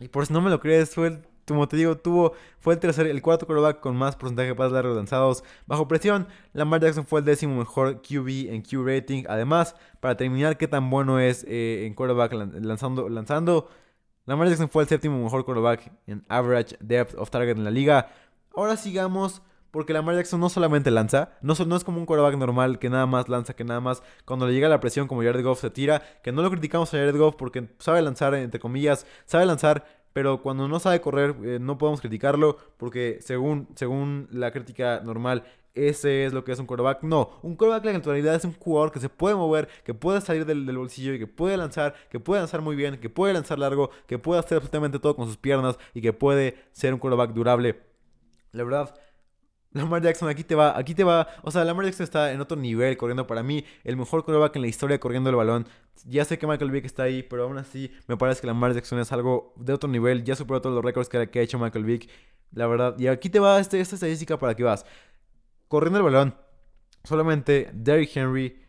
Y 0.00 0.08
por 0.08 0.26
si 0.26 0.32
no 0.32 0.40
me 0.40 0.50
lo 0.50 0.58
crees, 0.58 0.92
fue 0.92 1.06
el, 1.06 1.22
como 1.46 1.68
te 1.68 1.76
digo, 1.76 1.96
tuvo, 1.96 2.32
fue 2.58 2.74
el 2.74 2.80
tercer, 2.80 3.06
el 3.06 3.22
cuarto 3.22 3.46
quarterback 3.46 3.78
con 3.78 3.96
más 3.96 4.16
porcentaje 4.16 4.48
de 4.48 4.54
pases 4.56 4.72
largos 4.72 4.96
lanzados 4.96 5.44
bajo 5.66 5.86
presión. 5.86 6.26
Lamar 6.52 6.80
Jackson 6.80 7.06
fue 7.06 7.20
el 7.20 7.26
décimo 7.26 7.56
mejor 7.56 8.02
QB 8.02 8.52
en 8.52 8.62
Q 8.62 8.84
rating. 8.84 9.22
Además, 9.28 9.76
para 10.00 10.16
terminar, 10.16 10.58
qué 10.58 10.66
tan 10.66 10.90
bueno 10.90 11.20
es 11.20 11.44
eh, 11.48 11.86
en 11.86 11.94
quarterback 11.94 12.32
lanzando, 12.32 13.08
lanzando 13.08 13.68
Lamar 14.26 14.48
Jackson 14.48 14.68
fue 14.68 14.82
el 14.82 14.88
séptimo 14.88 15.22
mejor 15.22 15.44
quarterback 15.44 15.92
en 16.08 16.24
average 16.28 16.76
depth 16.80 17.14
of 17.16 17.30
target 17.30 17.56
en 17.56 17.62
la 17.64 17.70
liga. 17.70 18.10
Ahora 18.54 18.76
sigamos 18.76 19.40
porque 19.70 19.92
Lamar 19.92 20.16
Jackson 20.16 20.40
no 20.40 20.48
solamente 20.48 20.90
lanza, 20.90 21.30
no, 21.42 21.52
es 21.52 21.84
como 21.84 21.98
un 21.98 22.06
quarterback 22.06 22.36
normal 22.36 22.80
que 22.80 22.90
nada 22.90 23.06
más 23.06 23.28
lanza, 23.28 23.54
que 23.54 23.62
nada 23.62 23.80
más 23.80 24.02
cuando 24.24 24.46
le 24.46 24.54
llega 24.54 24.68
la 24.68 24.80
presión 24.80 25.06
como 25.06 25.22
Jared 25.22 25.44
Goff 25.44 25.60
se 25.60 25.70
tira, 25.70 26.02
que 26.24 26.32
no 26.32 26.42
lo 26.42 26.50
criticamos 26.50 26.92
a 26.92 26.96
Jared 26.96 27.16
Goff 27.16 27.36
porque 27.36 27.68
sabe 27.78 28.02
lanzar, 28.02 28.34
entre 28.34 28.58
comillas, 28.58 29.06
sabe 29.26 29.46
lanzar, 29.46 29.84
pero 30.12 30.42
cuando 30.42 30.66
no 30.66 30.80
sabe 30.80 31.00
correr 31.00 31.36
eh, 31.44 31.58
no 31.60 31.78
podemos 31.78 32.00
criticarlo 32.00 32.56
porque 32.78 33.18
según, 33.20 33.68
según 33.74 34.28
la 34.32 34.50
crítica 34.50 35.02
normal 35.04 35.44
ese 35.76 36.24
es 36.24 36.32
lo 36.32 36.42
que 36.42 36.52
es 36.52 36.58
un 36.58 36.66
quarterback. 36.66 37.02
No, 37.02 37.38
un 37.42 37.54
quarterback 37.54 37.84
la 37.84 37.96
actualidad 37.98 38.34
es 38.34 38.44
un 38.44 38.54
jugador 38.54 38.90
que 38.90 38.98
se 38.98 39.08
puede 39.08 39.36
mover, 39.36 39.68
que 39.84 39.94
puede 39.94 40.20
salir 40.20 40.46
del, 40.46 40.76
bolsillo 40.76 41.14
y 41.14 41.18
que 41.18 41.26
puede 41.26 41.56
lanzar, 41.56 41.94
que 42.10 42.18
puede 42.18 42.40
lanzar 42.40 42.62
muy 42.62 42.74
bien, 42.74 42.98
que 42.98 43.10
puede 43.10 43.34
lanzar 43.34 43.58
largo, 43.58 43.90
que 44.06 44.18
puede 44.18 44.40
hacer 44.40 44.56
absolutamente 44.56 44.98
todo 44.98 45.14
con 45.14 45.26
sus 45.26 45.36
piernas 45.36 45.78
y 45.94 46.00
que 46.00 46.12
puede 46.12 46.56
ser 46.72 46.94
un 46.94 46.98
quarterback 46.98 47.32
durable. 47.32 47.80
La 48.52 48.64
verdad, 48.64 48.94
Lamar 49.72 50.02
Jackson 50.02 50.28
aquí 50.28 50.42
te 50.42 50.54
va, 50.54 50.76
aquí 50.78 50.94
te 50.94 51.04
va, 51.04 51.28
o 51.42 51.50
sea, 51.50 51.64
Lamar 51.64 51.84
Jackson 51.84 52.04
está 52.04 52.32
en 52.32 52.40
otro 52.40 52.56
nivel 52.56 52.96
corriendo 52.96 53.26
para 53.26 53.42
mí, 53.42 53.64
el 53.84 53.96
mejor 53.96 54.24
quarterback 54.24 54.56
en 54.56 54.62
la 54.62 54.68
historia 54.68 54.98
corriendo 54.98 55.30
el 55.30 55.36
balón. 55.36 55.68
Ya 56.06 56.24
sé 56.24 56.38
que 56.38 56.46
Michael 56.46 56.70
Vick 56.70 56.84
está 56.86 57.04
ahí, 57.04 57.22
pero 57.22 57.44
aún 57.44 57.58
así 57.58 57.90
me 58.06 58.16
parece 58.16 58.40
que 58.40 58.46
Lamar 58.46 58.72
Jackson 58.72 58.98
es 58.98 59.12
algo 59.12 59.52
de 59.56 59.72
otro 59.74 59.88
nivel, 59.88 60.24
ya 60.24 60.34
superó 60.34 60.60
todos 60.60 60.74
los 60.74 60.84
récords 60.84 61.08
que, 61.08 61.18
ha 61.18 61.42
hecho 61.42 61.58
Michael 61.58 61.84
Vick, 61.84 62.08
la 62.52 62.66
verdad. 62.66 62.98
Y 62.98 63.08
aquí 63.08 63.28
te 63.28 63.38
va 63.38 63.60
este, 63.60 63.80
esta 63.80 63.96
estadística 63.96 64.38
para 64.38 64.54
que 64.54 64.62
vas 64.62 64.86
corriendo 65.68 65.98
el 65.98 66.04
balón, 66.04 66.34
solamente 67.04 67.70
Derrick 67.72 68.16
Henry, 68.16 68.62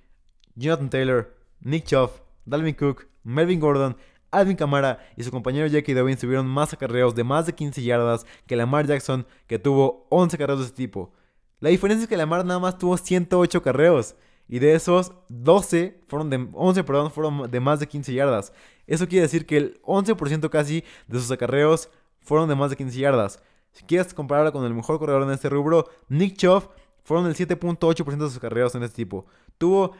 Jonathan 0.55 0.89
Taylor, 0.89 1.35
Nick 1.61 1.85
Chubb, 1.85 2.11
Dalvin 2.45 2.75
Cook, 2.75 3.07
Melvin 3.23 3.59
Gordon, 3.59 3.97
Alvin 4.31 4.57
Kamara 4.57 4.99
y 5.15 5.23
su 5.23 5.31
compañero 5.31 5.67
Jackie 5.67 5.93
Dobbins 5.93 6.19
tuvieron 6.19 6.47
más 6.47 6.73
acarreos 6.73 7.15
de 7.15 7.23
más 7.23 7.45
de 7.45 7.53
15 7.53 7.81
yardas 7.81 8.25
que 8.45 8.55
Lamar 8.55 8.85
Jackson, 8.85 9.25
que 9.47 9.59
tuvo 9.59 10.07
11 10.09 10.35
acarreos 10.35 10.59
de 10.59 10.65
ese 10.65 10.75
tipo. 10.75 11.13
La 11.59 11.69
diferencia 11.69 12.03
es 12.03 12.09
que 12.09 12.17
Lamar 12.17 12.45
nada 12.45 12.59
más 12.59 12.77
tuvo 12.77 12.97
108 12.97 13.61
carreos. 13.61 14.15
Y 14.49 14.59
de 14.59 14.75
esos, 14.75 15.11
12 15.27 16.01
fueron 16.07 16.29
de, 16.29 16.47
11 16.53 16.83
perdón, 16.83 17.11
fueron 17.11 17.49
de 17.49 17.59
más 17.59 17.79
de 17.79 17.87
15 17.87 18.13
yardas. 18.13 18.53
Eso 18.85 19.07
quiere 19.07 19.23
decir 19.23 19.45
que 19.45 19.57
el 19.57 19.81
11% 19.81 20.49
casi 20.49 20.83
de 21.07 21.19
sus 21.19 21.31
acarreos 21.31 21.89
fueron 22.21 22.47
de 22.47 22.55
más 22.55 22.69
de 22.69 22.77
15 22.77 22.97
yardas. 22.97 23.43
Si 23.71 23.83
quieres 23.83 24.13
compararlo 24.13 24.53
con 24.53 24.65
el 24.65 24.73
mejor 24.73 24.99
corredor 24.99 25.23
en 25.23 25.31
este 25.31 25.49
rubro, 25.49 25.89
Nick 26.07 26.37
Chubb, 26.37 26.69
fueron 27.07 27.25
el 27.25 27.35
7.8% 27.35 28.17
de 28.17 28.27
sus 28.27 28.35
acarreos 28.35 28.75
en 28.75 28.83
este 28.83 28.97
tipo. 28.97 29.25
Tuvo 29.57 29.93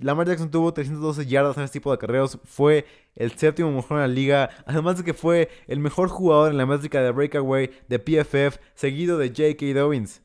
Lamar 0.00 0.28
Jackson 0.28 0.52
tuvo 0.52 0.72
312 0.72 1.26
yardas 1.26 1.56
en 1.56 1.64
este 1.64 1.80
tipo 1.80 1.90
de 1.90 1.96
acarreos. 1.96 2.38
Fue 2.44 2.86
el 3.16 3.32
séptimo 3.32 3.72
mejor 3.72 3.96
en 3.96 4.02
la 4.02 4.06
liga. 4.06 4.50
Además 4.64 4.98
de 4.98 5.02
que 5.02 5.14
fue 5.14 5.48
el 5.66 5.80
mejor 5.80 6.08
jugador 6.10 6.52
en 6.52 6.56
la 6.56 6.64
métrica 6.64 7.02
de 7.02 7.10
breakaway 7.10 7.72
de 7.88 7.98
PFF, 7.98 8.58
seguido 8.76 9.18
de 9.18 9.30
J.K. 9.30 9.76
Dobbins. 9.76 10.22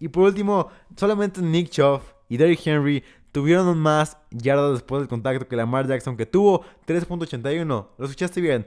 Y 0.00 0.08
por 0.08 0.24
último, 0.24 0.68
solamente 0.96 1.40
Nick 1.40 1.70
Chubb 1.70 2.00
y 2.28 2.38
Derrick 2.38 2.66
Henry 2.66 3.04
tuvieron 3.30 3.78
más 3.78 4.18
yardas 4.32 4.72
después 4.72 5.02
del 5.02 5.08
contacto 5.08 5.46
que 5.46 5.54
Lamar 5.54 5.86
Jackson, 5.86 6.16
que 6.16 6.26
tuvo 6.26 6.64
3.81. 6.88 7.66
Lo 7.96 8.04
escuchaste 8.04 8.40
bien. 8.40 8.66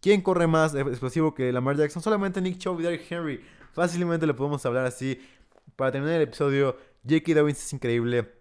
¿Quién 0.00 0.22
corre 0.22 0.46
más 0.46 0.74
explosivo 0.74 1.34
que 1.34 1.52
Lamar 1.52 1.76
Jackson? 1.76 2.02
Solamente 2.02 2.40
Nick 2.40 2.56
Chubb 2.56 2.80
y 2.80 2.84
Derrick 2.84 3.12
Henry. 3.12 3.44
Fácilmente 3.74 4.26
le 4.26 4.32
podemos 4.32 4.64
hablar 4.64 4.86
así. 4.86 5.20
Para 5.76 5.92
terminar 5.92 6.16
el 6.16 6.22
episodio, 6.22 6.76
J.K. 7.08 7.34
Dobbins 7.34 7.58
es 7.62 7.72
increíble. 7.72 8.32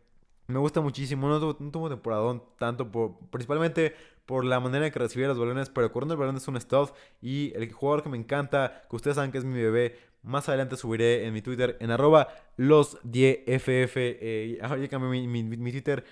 Me 0.47 0.60
gusta 0.60 0.81
muchísimo. 0.81 1.27
No, 1.27 1.39
tuvo 1.55 1.89
temporadón 1.89 2.43
tanto 2.57 2.91
por, 2.91 3.17
principalmente 3.29 3.95
por 4.25 4.45
la 4.45 4.60
manera 4.60 4.86
en 4.86 4.91
que 4.91 4.99
recibía 4.99 5.27
los 5.27 5.39
balones, 5.39 5.69
pero 5.69 5.91
corriendo 5.91 6.13
el 6.13 6.19
balón 6.19 6.38
es 6.38 6.47
un 6.47 6.60
stuff. 6.60 6.91
Y 7.21 7.53
el 7.55 7.71
jugador 7.71 8.03
que 8.03 8.10
me 8.10 8.17
encanta, 8.17 8.84
que 8.89 8.95
ustedes 8.95 9.15
saben 9.15 9.31
que 9.31 9.38
es 9.38 9.45
mi 9.45 9.62
bebé, 9.62 9.97
más 10.23 10.47
adelante 10.49 10.77
subiré 10.77 11.25
en 11.25 11.34
mi 11.34 11.41
Twitter, 11.41 11.77
en 11.79 11.91
arroba 11.91 12.27
los 12.57 13.01
10FF. 13.03 13.93
Eh, 13.95 14.60
ya 14.62 14.88
cambié 14.89 15.27
mi, 15.27 15.71
Twitter. 15.71 16.03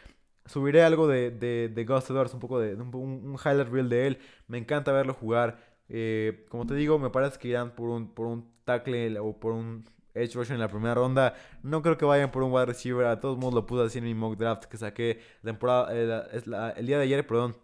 Subiré 0.46 0.84
algo 0.84 1.08
de, 1.08 1.32
de, 1.32 1.70
de 1.70 1.86
Gus 1.86 2.10
Edwards, 2.10 2.34
un 2.34 2.40
poco 2.40 2.60
de 2.60 2.76
un, 2.76 3.38
highlight 3.44 3.70
reel 3.70 3.90
de 3.90 4.08
él. 4.08 4.20
Me 4.48 4.58
encanta 4.58 4.92
verlo 4.92 5.14
jugar. 5.14 5.60
Eh, 5.90 6.46
como 6.50 6.66
te 6.66 6.76
digo, 6.76 6.98
me 6.98 7.10
parece 7.10 7.38
que 7.40 7.50
irán 7.50 7.76
por 7.76 7.90
un, 7.90 8.14
por 8.14 8.28
un 8.28 8.52
tackle 8.64 9.20
o 9.20 9.40
por 9.40 9.54
un 9.54 9.86
edge 10.20 10.36
rusher 10.36 10.54
en 10.54 10.60
la 10.60 10.68
primera 10.68 10.96
ronda. 10.96 11.36
No 11.64 11.82
creo 11.82 11.98
que 11.98 12.06
vayan 12.06 12.32
por 12.32 12.44
un 12.44 12.52
wide 12.52 12.68
receiver. 12.68 13.06
A 13.08 13.20
todos 13.20 13.38
modos 13.38 13.54
lo 13.54 13.66
puse 13.66 13.84
así 13.84 13.98
en 14.00 14.06
mi 14.06 14.14
mock 14.14 14.38
draft 14.38 14.66
que 14.66 14.78
saqué 14.78 15.20
temporada, 15.44 15.90
eh, 15.92 16.74
el 16.78 16.86
día 16.86 16.98
de 16.98 17.04
ayer, 17.04 17.26
perdón. 17.26 17.56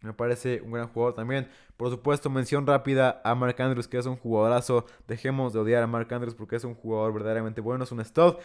Me 0.00 0.12
parece 0.12 0.60
un 0.62 0.72
gran 0.72 0.88
jugador 0.88 1.14
también. 1.14 1.48
Por 1.76 1.90
supuesto, 1.90 2.30
mención 2.30 2.66
rápida 2.66 3.20
a 3.24 3.34
Mark 3.34 3.60
Andrews, 3.60 3.88
que 3.88 3.98
es 3.98 4.06
un 4.06 4.16
jugadorazo. 4.16 4.86
Dejemos 5.08 5.52
de 5.52 5.58
odiar 5.58 5.82
a 5.82 5.86
Mark 5.86 6.12
Andrews 6.12 6.34
porque 6.34 6.56
es 6.56 6.64
un 6.64 6.74
jugador 6.74 7.12
verdaderamente 7.12 7.60
bueno, 7.60 7.84
es 7.84 7.92
un 7.92 8.04
stud. 8.04 8.36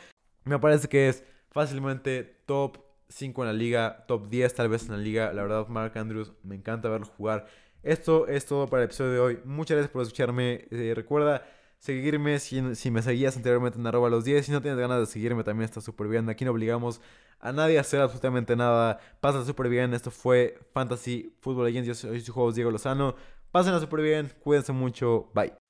Me 0.46 0.58
parece 0.60 0.88
que 0.88 1.10
es 1.10 1.24
fácilmente 1.52 2.24
top 2.46 2.80
5 3.10 3.44
en 3.44 3.48
la 3.48 3.54
liga, 3.54 4.06
top 4.08 4.28
10 4.30 4.54
tal 4.56 4.70
vez 4.70 4.86
en 4.86 4.94
la 4.94 4.98
liga. 4.98 5.32
La 5.34 5.44
verdad, 5.44 5.68
Mark 5.68 5.96
Andrews, 5.96 6.34
me 6.44 6.56
encanta 6.56 6.90
verlo 6.90 7.06
jugar. 7.06 7.46
Esto 7.84 8.28
es 8.28 8.46
todo 8.46 8.68
para 8.68 8.84
el 8.84 8.86
episodio 8.86 9.12
de 9.12 9.20
hoy. 9.20 9.40
Muchas 9.46 9.76
gracias 9.76 9.92
por 9.92 10.02
escucharme. 10.02 10.68
Eh, 10.72 10.94
recuerda 10.96 11.46
seguirme 11.84 12.40
si, 12.40 12.76
si, 12.76 12.92
me 12.92 13.02
seguías 13.02 13.36
anteriormente 13.36 13.78
en 13.78 13.86
arroba 13.86 14.10
los 14.10 14.24
10. 14.24 14.46
Si 14.46 14.52
no 14.54 14.62
tienes 14.62 14.80
ganas 14.80 15.00
de 15.00 15.06
seguirme, 15.06 15.44
también 15.44 15.66
está 15.66 15.82
súper 15.82 16.08
bien. 16.08 16.30
Aquí 16.30 16.46
no 16.46 16.52
obligamos 16.52 17.02
a 17.40 17.52
nadie 17.52 17.78
a 17.78 17.82
hacer 17.82 18.00
absolutamente 18.00 18.56
nada. 18.56 19.00
Pasa 19.20 19.44
súper 19.44 19.68
bien. 19.68 19.94
Esto 19.94 20.10
fue 20.10 20.58
Fantasy 20.74 21.36
Football 21.42 21.66
Legends. 21.66 21.88
Yo 21.88 21.96
soy 21.96 22.22
su 22.22 22.32
juego 22.32 22.54
Diego 22.54 22.72
Lozano. 22.72 23.16
Pásenla 23.52 23.82
súper 23.82 24.02
bien. 24.02 24.32
Cuídense 24.40 24.72
mucho. 24.72 25.30
Bye. 25.34 25.63